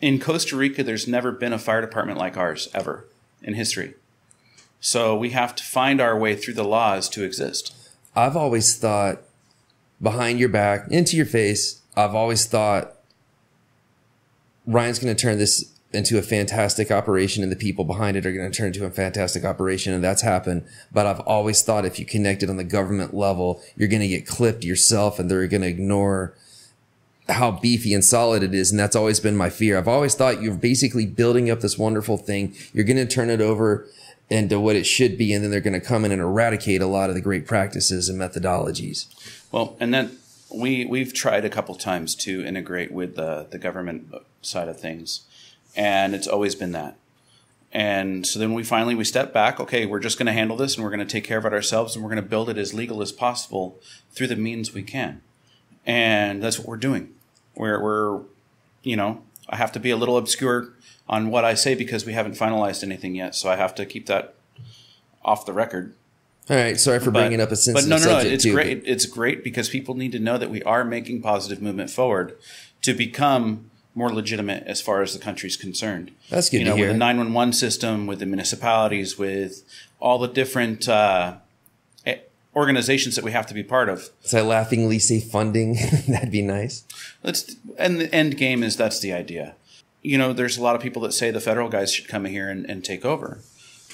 in 0.00 0.20
Costa 0.20 0.56
Rica, 0.56 0.82
there's 0.82 1.08
never 1.08 1.32
been 1.32 1.52
a 1.52 1.58
fire 1.58 1.80
department 1.80 2.18
like 2.18 2.36
ours 2.36 2.68
ever 2.74 3.06
in 3.42 3.54
history. 3.54 3.94
So 4.80 5.16
we 5.16 5.30
have 5.30 5.54
to 5.54 5.64
find 5.64 6.00
our 6.00 6.18
way 6.18 6.36
through 6.36 6.54
the 6.54 6.64
laws 6.64 7.08
to 7.10 7.24
exist. 7.24 7.74
I've 8.14 8.36
always 8.36 8.76
thought 8.76 9.22
behind 10.02 10.38
your 10.38 10.50
back, 10.50 10.90
into 10.90 11.16
your 11.16 11.26
face, 11.26 11.80
I've 11.96 12.14
always 12.14 12.46
thought 12.46 12.94
Ryan's 14.66 14.98
going 14.98 15.14
to 15.14 15.20
turn 15.20 15.38
this 15.38 15.72
into 15.92 16.18
a 16.18 16.22
fantastic 16.22 16.90
operation 16.90 17.42
and 17.42 17.52
the 17.52 17.56
people 17.56 17.84
behind 17.84 18.16
it 18.16 18.26
are 18.26 18.32
going 18.32 18.50
to 18.50 18.56
turn 18.56 18.68
into 18.68 18.84
a 18.84 18.90
fantastic 18.90 19.44
operation 19.44 19.92
and 19.92 20.02
that's 20.02 20.22
happened. 20.22 20.64
But 20.92 21.06
I've 21.06 21.20
always 21.20 21.62
thought 21.62 21.84
if 21.84 21.98
you 21.98 22.04
connect 22.04 22.42
it 22.42 22.50
on 22.50 22.56
the 22.56 22.64
government 22.64 23.14
level, 23.14 23.62
you're 23.76 23.88
going 23.88 24.02
to 24.02 24.08
get 24.08 24.26
clipped 24.26 24.64
yourself 24.64 25.18
and 25.18 25.30
they're 25.30 25.46
going 25.46 25.62
to 25.62 25.68
ignore 25.68 26.34
how 27.28 27.52
beefy 27.52 27.94
and 27.94 28.04
solid 28.04 28.42
it 28.42 28.54
is. 28.54 28.70
And 28.70 28.78
that's 28.78 28.96
always 28.96 29.20
been 29.20 29.36
my 29.36 29.50
fear. 29.50 29.78
I've 29.78 29.88
always 29.88 30.14
thought 30.14 30.42
you're 30.42 30.54
basically 30.54 31.06
building 31.06 31.48
up 31.48 31.60
this 31.60 31.78
wonderful 31.78 32.18
thing. 32.18 32.54
You're 32.72 32.84
going 32.84 32.96
to 32.96 33.06
turn 33.06 33.30
it 33.30 33.40
over 33.40 33.86
into 34.28 34.58
what 34.58 34.76
it 34.76 34.84
should 34.84 35.16
be. 35.16 35.32
And 35.32 35.44
then 35.44 35.50
they're 35.50 35.60
going 35.60 35.80
to 35.80 35.86
come 35.86 36.04
in 36.04 36.12
and 36.12 36.20
eradicate 36.20 36.82
a 36.82 36.86
lot 36.86 37.08
of 37.08 37.14
the 37.14 37.22
great 37.22 37.46
practices 37.46 38.08
and 38.08 38.20
methodologies. 38.20 39.06
Well, 39.52 39.76
and 39.80 39.94
then 39.94 40.18
we 40.52 40.84
we've 40.84 41.12
tried 41.12 41.44
a 41.44 41.50
couple 41.50 41.74
times 41.74 42.14
to 42.16 42.44
integrate 42.44 42.92
with 42.92 43.16
the 43.16 43.46
the 43.50 43.58
government 43.58 44.12
side 44.42 44.68
of 44.68 44.80
things, 44.80 45.22
and 45.76 46.14
it's 46.14 46.26
always 46.26 46.54
been 46.54 46.72
that. 46.72 46.96
And 47.72 48.24
so 48.24 48.38
then 48.38 48.54
we 48.54 48.62
finally 48.62 48.94
we 48.94 49.04
step 49.04 49.32
back. 49.32 49.58
Okay, 49.58 49.84
we're 49.84 50.00
just 50.00 50.18
going 50.18 50.26
to 50.26 50.32
handle 50.32 50.56
this, 50.56 50.76
and 50.76 50.84
we're 50.84 50.90
going 50.90 51.06
to 51.06 51.12
take 51.12 51.24
care 51.24 51.38
of 51.38 51.44
it 51.44 51.52
ourselves, 51.52 51.94
and 51.94 52.04
we're 52.04 52.10
going 52.10 52.22
to 52.22 52.28
build 52.28 52.48
it 52.48 52.56
as 52.56 52.72
legal 52.72 53.02
as 53.02 53.10
possible 53.10 53.80
through 54.12 54.28
the 54.28 54.36
means 54.36 54.72
we 54.72 54.82
can. 54.82 55.22
And 55.84 56.42
that's 56.42 56.58
what 56.58 56.68
we're 56.68 56.76
doing. 56.76 57.14
We're 57.56 57.82
we're, 57.82 58.20
you 58.82 58.96
know, 58.96 59.22
I 59.48 59.56
have 59.56 59.72
to 59.72 59.80
be 59.80 59.90
a 59.90 59.96
little 59.96 60.16
obscure 60.16 60.72
on 61.08 61.30
what 61.30 61.44
I 61.44 61.54
say 61.54 61.74
because 61.74 62.06
we 62.06 62.12
haven't 62.12 62.34
finalized 62.34 62.82
anything 62.82 63.14
yet, 63.14 63.34
so 63.34 63.50
I 63.50 63.56
have 63.56 63.74
to 63.74 63.84
keep 63.84 64.06
that 64.06 64.34
off 65.24 65.44
the 65.44 65.52
record. 65.52 65.94
All 66.50 66.56
right. 66.56 66.78
Sorry 66.78 67.00
for 67.00 67.10
bringing 67.10 67.40
up 67.40 67.50
a 67.50 67.56
sensitive 67.56 67.88
but 67.88 68.00
no, 68.00 68.04
no, 68.04 68.22
no. 68.22 68.28
It's 68.28 68.44
too, 68.44 68.52
great. 68.52 68.82
It's 68.84 69.06
great 69.06 69.42
because 69.42 69.68
people 69.68 69.94
need 69.94 70.12
to 70.12 70.18
know 70.18 70.36
that 70.36 70.50
we 70.50 70.62
are 70.64 70.84
making 70.84 71.22
positive 71.22 71.62
movement 71.62 71.90
forward 71.90 72.36
to 72.82 72.92
become 72.92 73.70
more 73.94 74.12
legitimate 74.12 74.64
as 74.66 74.80
far 74.80 75.02
as 75.02 75.14
the 75.14 75.18
country's 75.18 75.56
concerned. 75.56 76.10
That's 76.28 76.50
good 76.50 76.58
You 76.58 76.64
to 76.64 76.70
know, 76.70 76.76
hear. 76.76 76.86
with 76.86 76.94
the 76.94 76.98
nine 76.98 77.16
one 77.16 77.32
one 77.32 77.52
system, 77.52 78.06
with 78.06 78.18
the 78.18 78.26
municipalities, 78.26 79.16
with 79.16 79.62
all 80.00 80.18
the 80.18 80.28
different 80.28 80.88
uh, 80.88 81.36
eh, 82.04 82.18
organizations 82.54 83.16
that 83.16 83.24
we 83.24 83.32
have 83.32 83.46
to 83.46 83.54
be 83.54 83.62
part 83.62 83.88
of. 83.88 84.10
So 84.22 84.38
I 84.38 84.42
laughingly 84.42 84.98
say 84.98 85.20
funding. 85.20 85.74
That'd 86.08 86.32
be 86.32 86.42
nice. 86.42 86.84
That's 87.22 87.56
and 87.78 88.00
the 88.00 88.14
end 88.14 88.36
game 88.36 88.62
is 88.62 88.76
that's 88.76 89.00
the 89.00 89.12
idea. 89.12 89.54
You 90.02 90.18
know, 90.18 90.34
there's 90.34 90.58
a 90.58 90.62
lot 90.62 90.76
of 90.76 90.82
people 90.82 91.00
that 91.02 91.12
say 91.12 91.30
the 91.30 91.40
federal 91.40 91.70
guys 91.70 91.90
should 91.90 92.08
come 92.08 92.26
in 92.26 92.32
here 92.32 92.50
and, 92.50 92.68
and 92.68 92.84
take 92.84 93.06
over. 93.06 93.40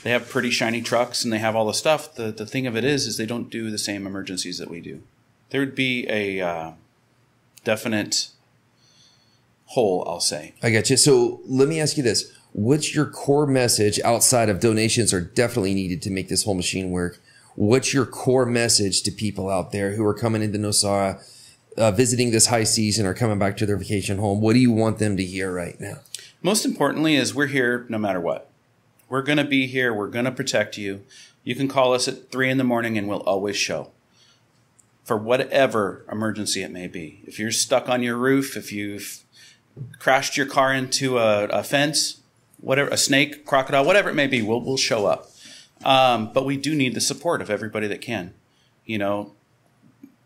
They 0.03 0.11
have 0.11 0.29
pretty 0.29 0.51
shiny 0.51 0.81
trucks 0.81 1.25
and 1.25 1.33
they 1.33 1.39
have 1.39 1.55
all 1.55 1.67
the 1.67 1.75
stuff. 1.75 2.15
The 2.15 2.33
the 2.33 2.47
thing 2.47 2.67
of 2.67 2.77
it 2.77 2.85
is, 2.85 3.07
is 3.07 3.17
they 3.17 3.27
don't 3.27 3.51
do 3.51 3.71
the 3.71 3.79
same 3.79 4.07
emergencies 4.07 4.59
that 4.59 4.71
we 4.71 4.81
do. 4.81 5.03
There 5.51 5.61
would 5.61 5.75
be 5.75 6.07
a 6.09 6.41
uh, 6.41 6.73
definite 7.65 8.29
hole, 9.67 10.05
I'll 10.07 10.21
say. 10.21 10.55
I 10.63 10.71
got 10.71 10.91
you. 10.91 10.97
So 10.97 11.41
let 11.47 11.69
me 11.69 11.81
ask 11.81 11.97
you 11.97 12.03
this. 12.03 12.33
What's 12.53 12.95
your 12.95 13.07
core 13.07 13.47
message 13.47 14.01
outside 14.01 14.49
of 14.49 14.59
donations 14.59 15.13
are 15.15 15.21
definitely 15.21 15.75
needed 15.75 16.03
to 16.03 16.11
make 16.11 16.29
this 16.29 16.45
whole 16.45 16.55
machine 16.55 16.91
work? 16.91 17.21
What's 17.55 17.95
your 17.95 18.07
core 18.07 18.47
message 18.47 19.03
to 19.03 19.11
people 19.11 19.49
out 19.49 19.71
there 19.71 19.93
who 19.93 20.05
are 20.05 20.15
coming 20.15 20.43
into 20.43 20.59
Nosara, 20.59 21.23
uh, 21.77 21.93
visiting 21.93 22.31
this 22.31 22.47
high 22.47 22.65
season 22.65 23.07
or 23.07 23.15
coming 23.15 23.39
back 23.39 23.57
to 23.59 23.67
their 23.67 23.77
vacation 23.77 24.19
home? 24.19 24.41
What 24.41 24.55
do 24.55 24.59
you 24.59 24.73
want 24.73 24.99
them 24.99 25.17
to 25.17 25.25
hear 25.25 25.53
right 25.53 25.81
now? 25.81 25.99
Most 26.43 26.65
importantly, 26.65 27.17
is 27.17 27.35
we're 27.35 27.47
here 27.47 27.87
no 27.89 27.99
matter 27.99 28.21
what. 28.21 28.50
We're 29.11 29.23
going 29.23 29.39
to 29.39 29.45
be 29.45 29.67
here. 29.67 29.93
We're 29.93 30.07
going 30.07 30.25
to 30.25 30.31
protect 30.31 30.79
you. 30.79 31.03
You 31.45 31.55
can 31.55 31.69
call 31.69 31.93
us 31.93 32.09
at 32.09 32.31
three 32.31 32.49
in 32.49 32.57
the 32.57 32.65
morning 32.65 32.97
and 32.97 33.09
we'll 33.09 33.21
always 33.21 33.57
show 33.57 33.91
for 35.05 35.17
whatever 35.17 36.05
emergency 36.11 36.63
it 36.63 36.71
may 36.71 36.87
be. 36.87 37.21
If 37.27 37.39
you're 37.39 37.51
stuck 37.51 37.89
on 37.89 38.03
your 38.05 38.17
roof, 38.17 38.57
if 38.57 38.73
you've 38.73 39.25
crashed 39.99 40.37
your 40.37 40.47
car 40.47 40.73
into 40.73 41.19
a, 41.19 41.47
a 41.47 41.65
fence, 41.65 42.21
whatever, 42.61 42.89
a 42.91 42.97
snake, 42.97 43.45
crocodile, 43.45 43.85
whatever 43.85 44.11
it 44.11 44.15
may 44.15 44.29
be, 44.29 44.41
we'll, 44.43 44.61
we'll 44.61 44.77
show 44.77 45.07
up. 45.07 45.29
Um, 45.85 46.33
but 46.33 46.45
we 46.45 46.57
do 46.57 46.77
need 46.77 46.95
the 46.95 47.01
support 47.01 47.43
of 47.43 47.51
everybody 47.51 47.89
that 47.89 48.01
can. 48.01 48.35
You 48.85 48.99
know, 48.99 49.33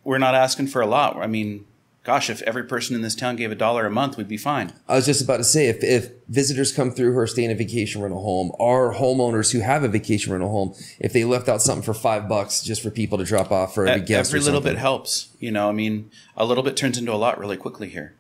we're 0.03 0.19
not 0.19 0.35
asking 0.35 0.67
for 0.67 0.83
a 0.83 0.87
lot. 0.87 1.17
I 1.17 1.27
mean, 1.27 1.65
gosh, 2.05 2.29
if 2.31 2.43
every 2.43 2.63
person 2.63 2.95
in 2.95 3.03
this 3.03 3.15
town 3.15 3.35
gave 3.35 3.51
a 3.51 3.55
dollar 3.55 3.87
a 3.87 3.91
month, 3.91 4.17
we'd 4.17 4.29
be 4.29 4.37
fine. 4.37 4.73
I 4.87 4.97
was 4.97 5.07
just 5.07 5.23
about 5.23 5.39
to 5.39 5.45
say, 5.45 5.69
if, 5.69 5.83
if 5.83 6.11
visitors 6.29 6.71
come 6.71 6.91
through 6.91 7.13
who 7.13 7.19
are 7.19 7.27
staying 7.27 7.51
in 7.51 7.57
a 7.57 7.59
vacation 7.59 8.03
rental 8.03 8.23
home, 8.23 8.53
or 8.59 8.95
homeowners 8.95 9.53
who 9.53 9.61
have 9.61 9.83
a 9.83 9.89
vacation 9.89 10.33
rental 10.33 10.51
home, 10.51 10.75
if 11.01 11.13
they 11.13 11.25
left 11.25 11.49
out 11.49 11.63
something 11.63 11.83
for 11.83 11.95
five 11.95 12.29
bucks 12.29 12.63
just 12.63 12.83
for 12.83 12.91
people 12.91 13.19
to 13.19 13.25
drop 13.25 13.51
off 13.51 13.75
for 13.75 13.87
every 13.87 14.03
E- 14.03 14.07
guest, 14.07 14.31
every 14.31 14.41
little 14.41 14.61
bit 14.61 14.77
helps. 14.77 15.31
You 15.41 15.51
know, 15.51 15.69
I 15.69 15.73
mean, 15.73 16.11
a 16.37 16.45
little 16.45 16.63
bit 16.63 16.77
turns 16.77 16.99
into 16.99 17.13
a 17.13 17.17
lot 17.17 17.39
really 17.39 17.57
quickly 17.57 17.89
here. 17.89 18.15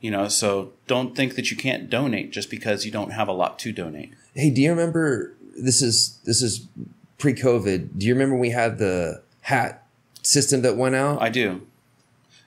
You 0.00 0.10
know, 0.10 0.28
so 0.28 0.72
don't 0.86 1.14
think 1.14 1.36
that 1.36 1.50
you 1.50 1.56
can't 1.56 1.90
donate 1.90 2.32
just 2.32 2.50
because 2.50 2.86
you 2.86 2.90
don't 2.90 3.10
have 3.10 3.28
a 3.28 3.32
lot 3.32 3.58
to 3.60 3.70
donate. 3.70 4.12
Hey, 4.34 4.50
do 4.50 4.62
you 4.62 4.70
remember 4.70 5.34
this 5.56 5.82
is 5.82 6.18
this 6.24 6.40
is 6.40 6.66
pre-COVID? 7.18 7.98
Do 7.98 8.06
you 8.06 8.14
remember 8.14 8.36
we 8.36 8.50
had 8.50 8.78
the 8.78 9.22
hat 9.42 9.86
system 10.22 10.62
that 10.62 10.76
went 10.76 10.94
out? 10.94 11.20
I 11.20 11.28
do. 11.28 11.66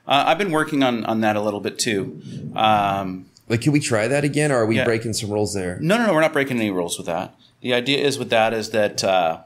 Uh, 0.08 0.24
I've 0.28 0.38
been 0.38 0.52
working 0.52 0.84
on 0.84 1.06
on 1.06 1.22
that 1.22 1.36
a 1.36 1.42
little 1.42 1.60
bit 1.62 1.80
too. 1.80 2.22
Um, 2.56 3.26
like, 3.50 3.62
can 3.62 3.72
we 3.72 3.80
try 3.80 4.08
that 4.08 4.24
again, 4.24 4.52
or 4.52 4.58
are 4.58 4.66
we 4.66 4.78
Yeah. 4.78 4.86
breaking 4.86 5.14
some 5.14 5.30
rules 5.32 5.54
there? 5.54 5.78
no, 5.82 5.98
no, 5.98 6.08
no, 6.08 6.14
we're 6.14 6.22
not 6.22 6.34
breaking 6.34 6.58
any 6.60 6.72
rules 6.72 6.98
with 6.98 7.08
that. 7.08 7.36
The 7.62 7.74
idea 7.74 8.00
is 8.00 8.18
with 8.20 8.30
that 8.30 8.54
is 8.54 8.72
that 8.72 9.04
uh, 9.04 9.40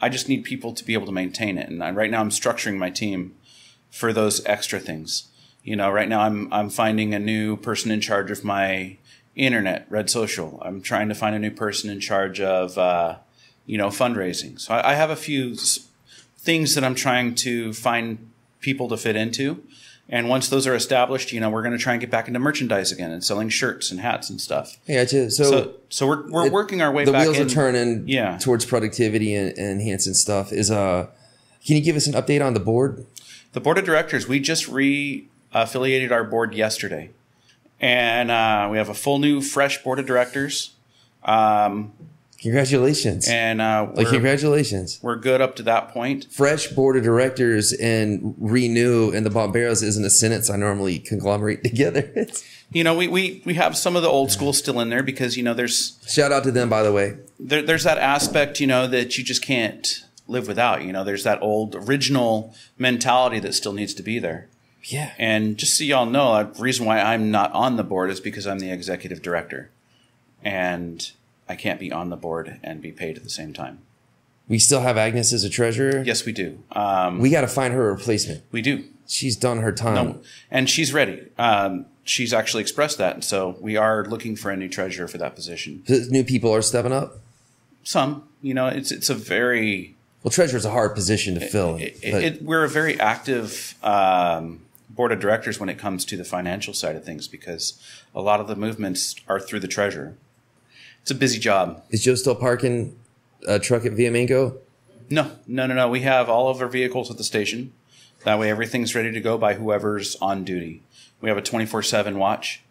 I 0.00 0.08
just 0.08 0.28
need 0.28 0.44
people 0.44 0.72
to 0.72 0.84
be 0.84 0.94
able 0.94 1.06
to 1.06 1.12
maintain 1.12 1.58
it, 1.58 1.68
and 1.68 1.82
I, 1.82 1.90
right 1.90 2.10
now 2.10 2.20
I'm 2.20 2.30
structuring 2.30 2.76
my 2.76 2.90
team 2.90 3.34
for 3.90 4.12
those 4.12 4.44
extra 4.46 4.78
things. 4.78 5.24
You 5.64 5.76
know, 5.76 5.90
right 5.90 6.08
now 6.08 6.20
I'm 6.20 6.50
I'm 6.52 6.70
finding 6.70 7.12
a 7.14 7.18
new 7.18 7.56
person 7.56 7.90
in 7.90 8.00
charge 8.00 8.30
of 8.30 8.44
my 8.44 8.96
internet, 9.36 9.86
Red 9.90 10.08
Social. 10.08 10.60
I'm 10.64 10.80
trying 10.80 11.08
to 11.08 11.14
find 11.14 11.34
a 11.36 11.38
new 11.38 11.50
person 11.50 11.90
in 11.90 12.00
charge 12.00 12.40
of 12.40 12.78
uh, 12.78 13.16
you 13.66 13.76
know 13.76 13.88
fundraising. 13.88 14.58
So 14.60 14.74
I, 14.74 14.92
I 14.92 14.94
have 14.94 15.10
a 15.10 15.16
few 15.16 15.56
things 16.38 16.74
that 16.74 16.84
I'm 16.84 16.94
trying 16.94 17.34
to 17.36 17.72
find 17.74 18.30
people 18.60 18.88
to 18.88 18.96
fit 18.96 19.16
into, 19.16 19.62
And 20.10 20.28
once 20.30 20.48
those 20.48 20.66
are 20.66 20.74
established, 20.74 21.32
you 21.32 21.40
know, 21.40 21.50
we're 21.50 21.60
going 21.62 21.76
to 21.76 21.82
try 21.82 21.92
and 21.92 22.00
get 22.00 22.10
back 22.10 22.28
into 22.28 22.40
merchandise 22.40 22.90
again 22.90 23.10
and 23.10 23.22
selling 23.22 23.50
shirts 23.50 23.90
and 23.90 24.00
hats 24.00 24.30
and 24.30 24.40
stuff. 24.40 24.78
Yeah, 24.86 25.04
gotcha. 25.04 25.30
So, 25.30 25.44
So, 25.44 25.74
so 25.90 26.06
we're 26.06 26.30
we're 26.30 26.46
it- 26.46 26.52
working 26.52 26.80
our 26.80 26.90
way 26.90 27.04
the 27.04 27.12
back. 27.12 27.22
wheels 27.24 27.36
in. 27.38 27.46
are 27.46 27.50
turning 27.50 28.08
Yeah. 28.08 28.38
towards 28.38 28.64
productivity 28.64 29.34
and, 29.34 29.50
and 29.58 29.80
enhancing 29.80 30.14
stuff. 30.14 30.50
Is 30.50 30.70
uh, 30.70 31.08
can 31.66 31.76
you 31.76 31.82
give 31.82 31.94
us 31.96 32.06
an 32.06 32.14
update 32.14 32.42
on 32.44 32.54
the 32.54 32.60
board? 32.60 33.04
The 33.52 33.60
board 33.60 33.76
of 33.76 33.84
directors, 33.84 34.26
we 34.26 34.40
just 34.40 34.66
re 34.66 35.28
affiliated 35.52 36.10
our 36.10 36.24
board 36.24 36.54
yesterday. 36.54 37.10
And 37.80 38.30
uh, 38.30 38.68
we 38.72 38.78
have 38.78 38.88
a 38.88 38.94
full 38.94 39.18
new, 39.18 39.40
fresh 39.42 39.82
board 39.84 39.98
of 39.98 40.06
directors. 40.06 40.72
Um, 41.22 41.92
Congratulations! 42.40 43.26
and 43.28 43.60
uh, 43.60 43.90
like 43.94 44.08
congratulations. 44.08 45.00
we're 45.02 45.16
good 45.16 45.40
up 45.40 45.56
to 45.56 45.62
that 45.64 45.88
point. 45.88 46.26
Fresh 46.30 46.68
board 46.68 46.96
of 46.96 47.02
directors 47.02 47.72
and 47.72 48.34
renew 48.38 49.10
and 49.10 49.26
the 49.26 49.30
Bomberos 49.30 49.82
isn't 49.82 50.04
a 50.04 50.10
sentence 50.10 50.48
I 50.48 50.56
normally 50.56 50.98
conglomerate 51.00 51.64
together. 51.64 52.28
You 52.70 52.84
know, 52.84 52.94
we, 52.94 53.08
we, 53.08 53.42
we 53.44 53.54
have 53.54 53.76
some 53.76 53.96
of 53.96 54.02
the 54.02 54.08
old 54.08 54.30
school 54.30 54.52
still 54.52 54.78
in 54.80 54.90
there 54.90 55.02
because, 55.02 55.36
you 55.36 55.42
know, 55.42 55.54
there's 55.54 55.98
Shout 56.06 56.32
out 56.32 56.44
to 56.44 56.52
them, 56.52 56.68
by 56.68 56.82
the 56.82 56.92
way. 56.92 57.16
there, 57.40 57.62
there's 57.62 57.84
that 57.84 57.98
aspect, 57.98 58.60
you 58.60 58.66
know, 58.66 58.86
that 58.86 59.16
you 59.16 59.24
just 59.24 59.42
can't 59.42 60.04
live 60.26 60.46
without. 60.46 60.82
You 60.82 60.92
know, 60.92 61.02
there's 61.02 61.24
that 61.24 61.40
old 61.42 61.74
original 61.74 62.54
mentality 62.76 63.40
that 63.40 63.54
still 63.54 63.72
needs 63.72 63.94
to 63.94 64.02
be 64.02 64.18
there. 64.18 64.48
Yeah. 64.84 65.12
And 65.18 65.56
just 65.56 65.76
so 65.76 65.84
y'all 65.84 66.06
know, 66.06 66.44
the 66.44 66.62
reason 66.62 66.84
why 66.86 67.00
I'm 67.00 67.30
not 67.30 67.50
on 67.52 67.76
the 67.76 67.84
board 67.84 68.10
is 68.10 68.20
because 68.20 68.46
I'm 68.46 68.58
the 68.58 68.70
executive 68.70 69.22
director. 69.22 69.70
And 70.44 71.10
I 71.48 71.56
can't 71.56 71.80
be 71.80 71.90
on 71.90 72.10
the 72.10 72.16
board 72.16 72.60
and 72.62 72.80
be 72.82 72.92
paid 72.92 73.16
at 73.16 73.22
the 73.24 73.30
same 73.30 73.52
time. 73.52 73.80
We 74.48 74.58
still 74.58 74.80
have 74.80 74.96
Agnes 74.96 75.32
as 75.32 75.44
a 75.44 75.50
treasurer. 75.50 76.02
Yes, 76.04 76.24
we 76.24 76.32
do. 76.32 76.58
Um, 76.72 77.18
We 77.20 77.30
got 77.30 77.42
to 77.42 77.48
find 77.48 77.74
her 77.74 77.88
a 77.88 77.92
replacement. 77.92 78.42
we 78.50 78.62
do. 78.62 78.84
She's 79.06 79.36
done 79.36 79.58
her 79.58 79.72
time. 79.72 79.94
No, 79.94 80.20
and 80.50 80.68
she's 80.68 80.92
ready. 80.92 81.28
Um, 81.38 81.86
she's 82.04 82.32
actually 82.34 82.60
expressed 82.62 82.98
that. 82.98 83.14
And 83.14 83.24
so 83.24 83.56
we 83.60 83.76
are 83.76 84.04
looking 84.04 84.36
for 84.36 84.50
a 84.50 84.56
new 84.56 84.68
treasurer 84.68 85.08
for 85.08 85.16
that 85.18 85.34
position. 85.34 85.82
New 85.88 86.24
people 86.24 86.54
are 86.54 86.60
stepping 86.62 86.92
up. 86.92 87.18
Some, 87.84 88.24
you 88.42 88.52
know, 88.52 88.66
it's, 88.66 88.90
it's 88.92 89.08
a 89.08 89.14
very, 89.14 89.96
Well, 90.22 90.30
treasurer's 90.30 90.66
a 90.66 90.70
hard 90.70 90.94
position 90.94 91.34
to 91.34 91.40
fill. 91.40 91.76
it, 91.76 91.98
it, 92.02 92.42
we're 92.42 92.64
a 92.64 92.68
very 92.68 93.00
active 93.00 93.74
um, 93.82 94.60
board 94.90 95.10
of 95.12 95.20
directors 95.20 95.58
when 95.58 95.70
it 95.70 95.78
comes 95.78 96.04
to 96.06 96.16
the 96.18 96.24
financial 96.24 96.74
side 96.74 96.94
of 96.96 97.02
things 97.04 97.28
because 97.28 97.80
a 98.14 98.20
lot 98.20 98.40
of 98.40 98.46
the 98.46 98.56
movements 98.56 99.14
are 99.26 99.40
through 99.40 99.60
the 99.60 99.68
treasurer. 99.68 100.16
It's 101.02 101.10
a 101.10 101.14
busy 101.14 101.38
job. 101.38 101.82
is 101.90 102.02
Joe 102.02 102.14
still 102.14 102.34
parking 102.34 102.98
a 103.46 103.58
truck 103.58 103.84
at 103.84 103.92
Via 103.92 104.10
Mango? 104.10 104.58
No, 105.10 105.30
no, 105.46 105.66
no, 105.66 105.74
no. 105.74 105.88
We 105.88 106.00
have 106.00 106.28
all 106.28 106.48
of 106.48 106.60
our 106.60 106.68
vehicles 106.68 107.10
at 107.10 107.16
the 107.16 107.24
station. 107.24 107.72
That 108.24 108.38
way, 108.38 108.50
everything's 108.50 108.94
ready 108.94 109.12
to 109.12 109.20
go 109.20 109.38
by 109.38 109.54
whoever's 109.54 110.16
on 110.16 110.44
duty. 110.44 110.82
We 111.20 111.28
have 111.28 111.38
a 111.38 111.42
24 111.42 111.82
7 111.82 112.18
watch, 112.18 112.62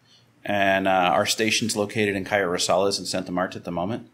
and 0.44 0.86
uh, 0.86 0.90
our 0.90 1.26
station's 1.26 1.76
located 1.76 2.14
in 2.14 2.24
Cayo 2.24 2.48
Rosales 2.48 2.98
and 2.98 3.06
Santa 3.06 3.32
Marta 3.32 3.58
at 3.58 3.64
the 3.64 3.72
moment. 3.72 4.08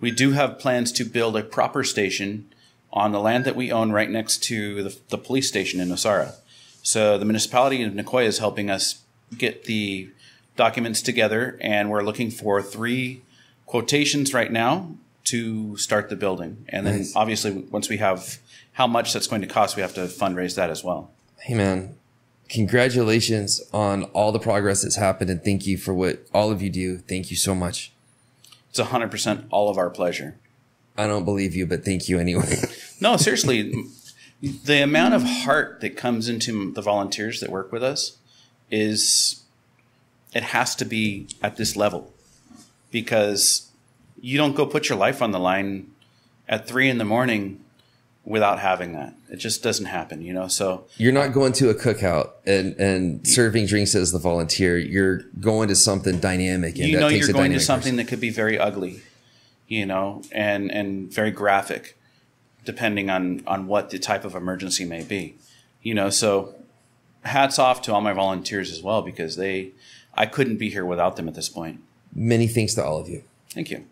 We 0.00 0.10
do 0.10 0.32
have 0.32 0.58
plans 0.58 0.92
to 0.92 1.04
build 1.04 1.36
a 1.36 1.42
proper 1.42 1.84
station 1.84 2.50
on 2.92 3.12
the 3.12 3.20
land 3.20 3.44
that 3.44 3.56
we 3.56 3.70
own 3.70 3.92
right 3.92 4.10
next 4.10 4.42
to 4.44 4.82
the, 4.82 4.98
the 5.10 5.18
police 5.18 5.48
station 5.48 5.80
in 5.80 5.88
Nosara. 5.88 6.34
So, 6.82 7.18
the 7.18 7.24
municipality 7.24 7.82
of 7.82 7.92
Nicoya 7.92 8.26
is 8.26 8.38
helping 8.38 8.70
us 8.70 9.02
get 9.36 9.64
the 9.64 10.10
documents 10.56 11.02
together, 11.02 11.58
and 11.60 11.90
we're 11.90 12.02
looking 12.02 12.30
for 12.30 12.60
three 12.62 13.22
quotations 13.70 14.34
right 14.34 14.50
now 14.50 14.90
to 15.22 15.76
start 15.76 16.08
the 16.08 16.16
building. 16.16 16.64
And 16.70 16.84
then 16.84 16.96
Nice. 16.98 17.14
obviously 17.14 17.52
once 17.52 17.88
we 17.88 17.98
have 17.98 18.38
how 18.72 18.88
much 18.88 19.12
that's 19.12 19.28
going 19.28 19.42
to 19.42 19.46
cost, 19.46 19.76
we 19.76 19.82
have 19.82 19.94
to 19.94 20.00
fundraise 20.06 20.56
that 20.56 20.70
as 20.70 20.82
well. 20.82 21.12
Hey, 21.38 21.54
man. 21.54 21.94
Congratulations 22.48 23.60
on 23.72 24.02
all 24.06 24.32
the 24.32 24.40
progress 24.40 24.82
that's 24.82 24.96
happened, 24.96 25.30
and 25.30 25.44
thank 25.44 25.68
you 25.68 25.78
for 25.78 25.94
what 25.94 26.26
all 26.34 26.50
of 26.50 26.60
you 26.60 26.68
do. 26.68 26.98
Thank 26.98 27.30
you 27.30 27.36
so 27.36 27.54
much. 27.54 27.92
It's 28.70 28.80
100% 28.80 29.44
all 29.50 29.70
of 29.70 29.78
our 29.78 29.88
pleasure. 29.88 30.34
I 30.98 31.06
don't 31.06 31.24
believe 31.24 31.54
you, 31.54 31.64
but 31.64 31.84
thank 31.84 32.08
you 32.08 32.18
anyway. 32.18 32.56
No, 33.02 33.16
seriously, 33.16 33.72
the 34.42 34.82
amount 34.82 35.14
of 35.14 35.22
heart 35.22 35.80
that 35.80 35.96
comes 35.96 36.28
into 36.28 36.70
the 36.72 36.82
volunteers 36.82 37.40
that 37.40 37.48
work 37.50 37.72
with 37.72 37.82
us 37.82 38.18
is 38.70 39.42
it 40.34 40.42
has 40.42 40.74
to 40.74 40.84
be 40.84 41.28
at 41.40 41.56
this 41.56 41.76
level 41.76 42.12
because 42.90 43.70
you 44.20 44.36
don't 44.36 44.54
go 44.54 44.66
put 44.66 44.88
your 44.88 44.98
life 44.98 45.22
on 45.22 45.30
the 45.30 45.38
line 45.38 45.90
at 46.48 46.66
three 46.66 46.88
in 46.88 46.98
the 46.98 47.04
morning 47.04 47.64
without 48.24 48.58
having 48.58 48.92
that. 48.92 49.14
It 49.30 49.36
just 49.36 49.62
doesn't 49.62 49.86
happen, 49.86 50.22
you 50.22 50.32
know? 50.32 50.48
So 50.48 50.86
You're 50.96 51.12
not 51.12 51.32
going 51.32 51.52
to 51.54 51.70
a 51.70 51.74
cookout 51.74 52.32
and, 52.46 52.74
and 52.76 53.26
serving 53.26 53.66
drinks 53.66 53.94
as 53.94 54.12
the 54.12 54.18
volunteer. 54.18 54.78
You're 54.78 55.22
going 55.40 55.68
to 55.68 55.76
something 55.76 56.20
dynamic. 56.20 56.76
And 56.76 56.88
you 56.88 56.96
that 56.96 57.00
know 57.00 57.08
takes 57.08 57.26
you're 57.26 57.34
going 57.34 57.52
to 57.52 57.60
something 57.60 57.92
person. 57.92 57.96
that 57.96 58.08
could 58.08 58.20
be 58.20 58.30
very 58.30 58.58
ugly, 58.58 59.02
you 59.68 59.86
know, 59.86 60.22
and 60.32 60.70
and 60.70 61.12
very 61.12 61.30
graphic, 61.30 61.98
depending 62.64 63.08
on 63.08 63.42
on 63.46 63.66
what 63.66 63.90
the 63.90 63.98
type 63.98 64.24
of 64.24 64.34
emergency 64.34 64.84
may 64.84 65.02
be, 65.02 65.36
you 65.82 65.94
know. 65.94 66.10
So, 66.10 66.54
hats 67.22 67.58
off 67.58 67.82
to 67.82 67.94
all 67.94 68.00
my 68.00 68.12
volunteers 68.12 68.70
as 68.70 68.82
well 68.82 69.02
because 69.02 69.36
they, 69.36 69.72
I 70.14 70.26
couldn't 70.26 70.58
be 70.58 70.70
here 70.70 70.84
without 70.84 71.16
them 71.16 71.28
at 71.28 71.34
this 71.34 71.48
point. 71.48 71.80
Many 72.14 72.48
thanks 72.48 72.74
to 72.74 72.84
all 72.84 72.98
of 72.98 73.08
you. 73.08 73.22
Thank 73.50 73.70
you. 73.70 73.84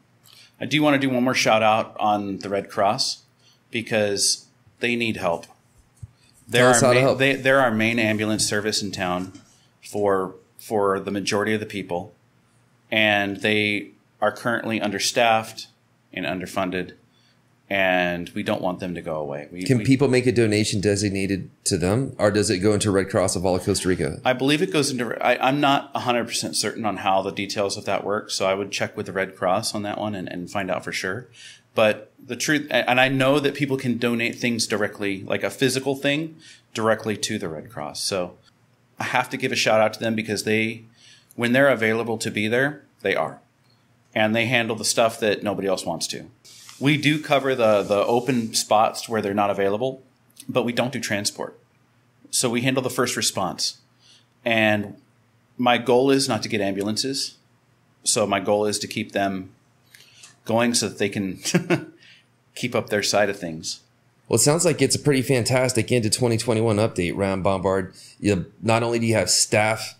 I 0.60 0.66
do 0.66 0.82
want 0.82 0.94
to 0.94 0.98
do 0.98 1.12
one 1.12 1.22
more 1.22 1.34
shout 1.34 1.62
out 1.62 1.96
on 2.00 2.38
the 2.38 2.48
Red 2.48 2.68
Cross 2.68 3.22
because 3.70 4.46
they 4.80 4.96
need 4.96 5.16
help. 5.16 5.46
They're 6.48 6.68
our 6.68 6.80
main, 6.80 7.02
help. 7.02 7.18
They, 7.18 7.34
they're 7.34 7.60
our 7.60 7.70
main 7.70 7.98
ambulance 7.98 8.44
service 8.46 8.82
in 8.82 8.90
town 8.90 9.32
for 9.82 10.34
for 10.58 10.98
the 10.98 11.10
majority 11.10 11.54
of 11.54 11.60
the 11.60 11.66
people, 11.66 12.14
and 12.90 13.38
they 13.38 13.90
are 14.20 14.32
currently 14.32 14.80
understaffed 14.80 15.68
and 16.12 16.26
underfunded, 16.26 16.94
and 17.70 18.30
we 18.30 18.42
don't 18.42 18.62
want 18.62 18.80
them 18.80 18.94
to 18.94 19.02
go 19.02 19.16
away. 19.16 19.48
We, 19.52 19.62
Can 19.64 19.78
we- 19.78 19.84
people 19.84 20.08
make 20.08 20.26
a 20.26 20.32
donation 20.32 20.80
designated 20.80 21.50
to 21.64 21.76
them, 21.76 22.14
or 22.18 22.30
does 22.30 22.48
it 22.50 22.58
go 22.58 22.72
into 22.72 22.90
Red 22.90 23.10
Cross 23.10 23.36
of 23.36 23.44
all 23.44 23.56
of 23.56 23.64
Costa 23.64 23.88
Rica? 23.88 24.20
I 24.24 24.32
believe 24.32 24.62
it 24.62 24.72
goes 24.72 24.90
into. 24.90 25.14
I, 25.24 25.46
I'm 25.46 25.60
not 25.60 25.92
100% 25.94 26.54
certain 26.54 26.86
on 26.86 26.98
how 26.98 27.20
the 27.22 27.32
details 27.32 27.76
of 27.76 27.84
that 27.84 28.04
work, 28.04 28.30
so 28.30 28.46
I 28.46 28.54
would 28.54 28.70
check 28.72 28.96
with 28.96 29.06
the 29.06 29.12
Red 29.12 29.36
Cross 29.36 29.74
on 29.74 29.82
that 29.82 29.98
one 29.98 30.14
and, 30.14 30.28
and 30.28 30.50
find 30.50 30.70
out 30.70 30.84
for 30.84 30.92
sure. 30.92 31.28
But 31.74 32.10
the 32.18 32.36
truth, 32.36 32.66
and 32.70 33.00
I 33.00 33.08
know 33.08 33.38
that 33.38 33.54
people 33.54 33.76
can 33.76 33.98
donate 33.98 34.36
things 34.36 34.66
directly, 34.66 35.22
like 35.22 35.42
a 35.42 35.50
physical 35.50 35.94
thing, 35.94 36.36
directly 36.74 37.16
to 37.18 37.38
the 37.38 37.48
Red 37.48 37.70
Cross. 37.70 38.02
So 38.02 38.36
I 38.98 39.04
have 39.04 39.30
to 39.30 39.36
give 39.36 39.52
a 39.52 39.56
shout 39.56 39.80
out 39.80 39.92
to 39.92 40.00
them 40.00 40.14
because 40.14 40.44
they, 40.44 40.84
when 41.36 41.52
they're 41.52 41.68
available 41.68 42.18
to 42.18 42.30
be 42.30 42.48
there, 42.48 42.82
they 43.02 43.14
are. 43.14 43.40
And 44.14 44.34
they 44.34 44.46
handle 44.46 44.74
the 44.74 44.84
stuff 44.84 45.20
that 45.20 45.42
nobody 45.42 45.68
else 45.68 45.84
wants 45.84 46.06
to. 46.08 46.26
We 46.80 46.96
do 46.96 47.20
cover 47.22 47.54
the, 47.54 47.82
the 47.82 48.04
open 48.04 48.54
spots 48.54 49.08
where 49.08 49.20
they're 49.20 49.34
not 49.34 49.50
available, 49.50 50.02
but 50.48 50.64
we 50.64 50.72
don't 50.72 50.92
do 50.92 51.00
transport. 51.00 51.58
So 52.30 52.48
we 52.50 52.62
handle 52.62 52.82
the 52.82 52.90
first 52.90 53.16
response. 53.16 53.78
And 54.44 54.96
my 55.56 55.78
goal 55.78 56.10
is 56.10 56.28
not 56.28 56.42
to 56.44 56.48
get 56.48 56.60
ambulances. 56.60 57.36
So 58.04 58.26
my 58.26 58.40
goal 58.40 58.64
is 58.64 58.78
to 58.80 58.86
keep 58.86 59.12
them 59.12 59.50
going 60.44 60.74
so 60.74 60.88
that 60.88 60.98
they 60.98 61.08
can 61.08 61.40
keep 62.54 62.74
up 62.74 62.88
their 62.88 63.02
side 63.02 63.28
of 63.28 63.38
things. 63.38 63.80
Well, 64.28 64.36
it 64.36 64.40
sounds 64.40 64.64
like 64.64 64.82
it's 64.82 64.94
a 64.94 64.98
pretty 64.98 65.22
fantastic 65.22 65.90
into 65.90 66.10
2021 66.10 66.76
update, 66.76 67.16
Ryan 67.16 67.42
Bombard. 67.42 67.94
You, 68.20 68.52
not 68.60 68.82
only 68.82 68.98
do 68.98 69.06
you 69.06 69.14
have 69.14 69.30
staff, 69.30 69.98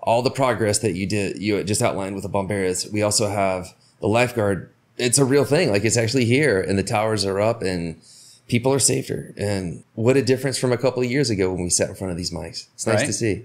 all 0.00 0.22
the 0.22 0.30
progress 0.30 0.80
that 0.80 0.94
you 0.94 1.06
did, 1.06 1.40
you 1.40 1.62
just 1.62 1.80
outlined 1.80 2.14
with 2.14 2.24
the 2.24 2.28
Bombardiers, 2.28 2.90
we 2.92 3.02
also 3.02 3.28
have 3.28 3.74
the 4.00 4.08
lifeguard. 4.08 4.70
It's 4.96 5.18
a 5.18 5.24
real 5.24 5.44
thing. 5.44 5.70
Like 5.70 5.84
it's 5.84 5.96
actually 5.96 6.24
here 6.24 6.60
and 6.60 6.78
the 6.78 6.82
towers 6.84 7.24
are 7.24 7.40
up 7.40 7.62
and 7.62 8.00
people 8.48 8.72
are 8.72 8.78
safer. 8.78 9.34
And 9.36 9.84
what 9.94 10.16
a 10.16 10.22
difference 10.22 10.58
from 10.58 10.72
a 10.72 10.76
couple 10.76 11.02
of 11.02 11.10
years 11.10 11.30
ago 11.30 11.52
when 11.52 11.64
we 11.64 11.70
sat 11.70 11.88
in 11.88 11.94
front 11.96 12.10
of 12.12 12.16
these 12.16 12.30
mics. 12.30 12.68
It's 12.74 12.86
nice 12.86 12.98
Right. 13.00 13.06
to 13.06 13.12
see. 13.12 13.44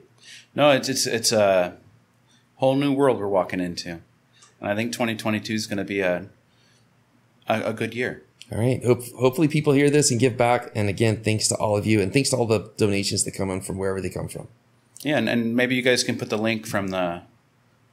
No, 0.55 0.71
it's 0.71 0.89
it's 0.89 1.05
it's 1.07 1.31
a 1.31 1.77
whole 2.55 2.75
new 2.75 2.91
world 2.93 3.19
we're 3.19 3.27
walking 3.27 3.59
into, 3.59 3.89
and 4.59 4.69
I 4.69 4.75
think 4.75 4.91
2022 4.91 5.53
is 5.53 5.67
going 5.67 5.77
to 5.77 5.83
be 5.83 6.01
a, 6.01 6.25
a 7.47 7.62
a 7.69 7.73
good 7.73 7.93
year. 7.93 8.23
All 8.51 8.57
right. 8.59 8.83
Hope, 8.83 9.03
hopefully 9.19 9.47
people 9.47 9.73
hear 9.73 9.91
this 9.91 10.09
and 10.09 10.19
give 10.19 10.35
back. 10.35 10.71
And 10.73 10.89
again, 10.89 11.21
thanks 11.23 11.47
to 11.49 11.55
all 11.55 11.77
of 11.77 11.85
you 11.85 12.01
and 12.01 12.12
thanks 12.12 12.31
to 12.31 12.35
all 12.35 12.47
the 12.47 12.71
donations 12.77 13.23
that 13.25 13.31
come 13.35 13.51
in 13.51 13.62
from 13.62 13.77
wherever 13.77 14.01
they 14.01 14.09
come 14.09 14.27
from. 14.27 14.47
Yeah, 15.01 15.19
and, 15.19 15.29
and 15.29 15.55
maybe 15.55 15.75
you 15.75 15.83
guys 15.83 16.03
can 16.03 16.17
put 16.17 16.29
the 16.31 16.38
link 16.38 16.65
from 16.65 16.88
the 16.88 17.21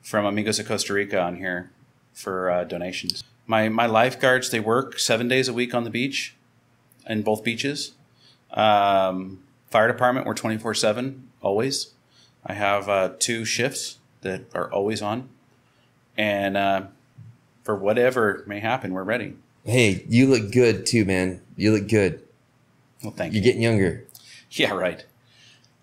from 0.02 0.24
Amigos 0.24 0.58
of 0.58 0.66
Costa 0.66 0.94
Rica 0.94 1.20
on 1.20 1.36
here 1.36 1.70
for 2.14 2.50
uh, 2.50 2.64
donations. 2.64 3.22
My 3.46 3.68
my 3.68 3.86
lifeguards 3.86 4.50
they 4.50 4.60
work 4.60 4.98
seven 4.98 5.28
days 5.28 5.48
a 5.48 5.52
week 5.52 5.74
on 5.74 5.84
the 5.84 5.90
beach, 5.90 6.34
in 7.08 7.22
both 7.22 7.44
beaches. 7.44 7.92
Um, 8.50 9.42
fire 9.70 9.88
department 9.88 10.26
we're 10.26 10.34
twenty 10.34 10.58
four 10.58 10.74
seven 10.74 11.28
always. 11.40 11.92
I 12.44 12.54
have 12.54 12.88
uh, 12.88 13.12
two 13.18 13.44
shifts 13.44 13.98
that 14.22 14.42
are 14.54 14.70
always 14.72 15.02
on, 15.02 15.28
and 16.16 16.56
uh, 16.56 16.82
for 17.64 17.74
whatever 17.76 18.44
may 18.46 18.60
happen, 18.60 18.92
we're 18.92 19.02
ready. 19.02 19.34
Hey, 19.64 20.04
you 20.08 20.28
look 20.28 20.52
good 20.52 20.86
too, 20.86 21.04
man. 21.04 21.40
You 21.56 21.72
look 21.72 21.88
good. 21.88 22.22
Well, 23.02 23.12
thank 23.12 23.32
You're 23.32 23.42
you. 23.42 23.44
getting 23.44 23.62
younger. 23.62 24.04
Yeah, 24.50 24.72
right. 24.72 25.04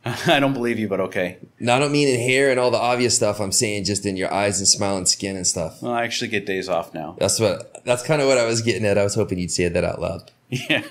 I 0.27 0.39
don't 0.39 0.53
believe 0.53 0.79
you, 0.79 0.87
but 0.89 0.99
okay. 0.99 1.37
No, 1.59 1.75
I 1.75 1.79
don't 1.79 1.91
mean 1.91 2.09
in 2.09 2.19
hair 2.19 2.51
and 2.51 2.59
all 2.59 2.71
the 2.71 2.77
obvious 2.77 3.15
stuff. 3.15 3.39
I'm 3.39 3.51
saying 3.53 3.85
just 3.85 4.05
in 4.05 4.17
your 4.17 4.33
eyes 4.33 4.59
and 4.59 4.67
smile 4.67 4.97
and 4.97 5.07
skin 5.07 5.35
and 5.37 5.47
stuff. 5.47 5.81
Well, 5.81 5.93
I 5.93 6.03
actually 6.03 6.27
get 6.27 6.45
days 6.45 6.67
off 6.67 6.93
now. 6.93 7.15
That's 7.19 7.39
what. 7.39 7.83
That's 7.85 8.03
kind 8.03 8.21
of 8.21 8.27
what 8.27 8.37
I 8.37 8.45
was 8.45 8.61
getting 8.61 8.85
at. 8.85 8.97
I 8.97 9.03
was 9.03 9.15
hoping 9.15 9.39
you'd 9.39 9.51
say 9.51 9.67
that 9.67 9.83
out 9.83 10.01
loud. 10.01 10.31
Yeah. 10.49 10.83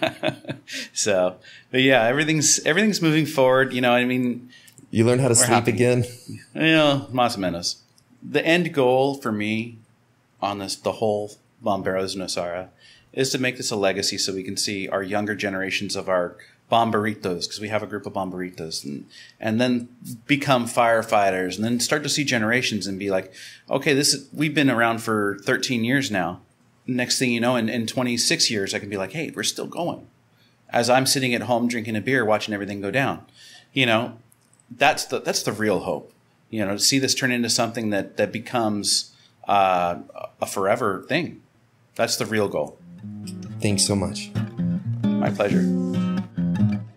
so, 0.93 1.37
but 1.71 1.83
yeah, 1.83 2.05
everything's 2.05 2.59
everything's 2.67 3.01
moving 3.01 3.27
forward. 3.27 3.73
You 3.73 3.81
know, 3.81 3.93
I 3.93 4.05
mean, 4.05 4.51
You 4.91 5.05
learn 5.05 5.21
how 5.21 5.29
to 5.29 5.35
sleep 5.37 5.51
happy. 5.51 5.71
again. 5.73 6.05
you 6.55 6.63
know, 6.63 7.07
más 7.13 7.37
menos. 7.37 7.77
The 8.23 8.45
end 8.45 8.73
goal 8.75 9.15
for 9.15 9.31
me 9.31 9.79
on 10.41 10.59
this, 10.59 10.75
the 10.75 10.93
whole 10.93 11.33
Bomberos 11.65 12.17
Nosara, 12.17 12.69
is 13.13 13.31
to 13.31 13.39
make 13.39 13.57
this 13.57 13.71
a 13.71 13.77
legacy 13.77 14.19
so 14.19 14.35
we 14.35 14.43
can 14.43 14.57
see 14.57 14.89
our 14.89 15.03
younger 15.03 15.35
generations 15.37 15.95
of 15.97 16.09
our 16.09 16.37
bomberitos, 16.73 17.43
because 17.43 17.61
we 17.61 17.69
have 17.69 17.83
a 17.83 17.87
group 17.87 18.07
of 18.07 18.15
bomberitos, 18.15 18.83
and, 18.83 19.07
and 19.39 19.61
then 19.61 19.89
become 20.27 20.65
firefighters, 20.67 21.57
and 21.57 21.65
then 21.65 21.79
start 21.79 22.03
to 22.03 22.09
see 22.09 22.25
generations 22.25 22.87
and 22.87 22.99
be 22.99 23.11
like, 23.11 23.31
okay, 23.69 23.93
this 23.93 24.15
is, 24.15 24.27
we've 24.33 24.55
been 24.55 24.71
around 24.71 25.03
for 25.03 25.39
13 25.43 25.85
years 25.85 26.11
now. 26.11 26.41
Next 26.87 27.19
thing 27.19 27.31
you 27.31 27.41
know, 27.41 27.57
in, 27.57 27.69
in 27.69 27.87
26 27.87 28.51
years, 28.51 28.75
I 28.75 28.79
can 28.79 28.89
be 28.89 28.97
like, 28.97 29.13
hey, 29.13 29.31
we're 29.37 29.43
still 29.43 29.67
going. 29.67 30.07
As 30.71 30.89
I'm 30.89 31.05
sitting 31.05 31.35
at 31.35 31.43
home 31.43 31.69
drinking 31.69 31.95
a 31.95 32.01
beer, 32.01 32.25
watching 32.25 32.55
everything 32.55 32.81
go 32.81 32.91
down. 32.91 33.27
You 33.75 33.85
know, 33.85 34.17
that's 34.71 35.05
the 35.05 35.21
that's 35.21 35.43
the 35.43 35.53
real 35.53 35.81
hope. 35.81 36.13
You 36.49 36.65
know, 36.65 36.73
to 36.73 36.79
see 36.79 36.99
this 36.99 37.15
turn 37.15 37.31
into 37.31 37.51
something 37.51 37.91
that 37.91 38.17
that 38.17 38.33
becomes 38.33 39.15
uh, 39.47 39.99
a 40.41 40.47
forever 40.47 41.05
thing. 41.07 41.43
That's 41.95 42.17
the 42.17 42.25
real 42.25 42.49
goal. 42.49 42.79
Thanks 43.61 43.85
so 43.85 43.95
much. 43.95 44.31
My 45.05 45.31
pleasure. 45.31 46.12
Thank 46.55 46.73
you. 46.73 46.92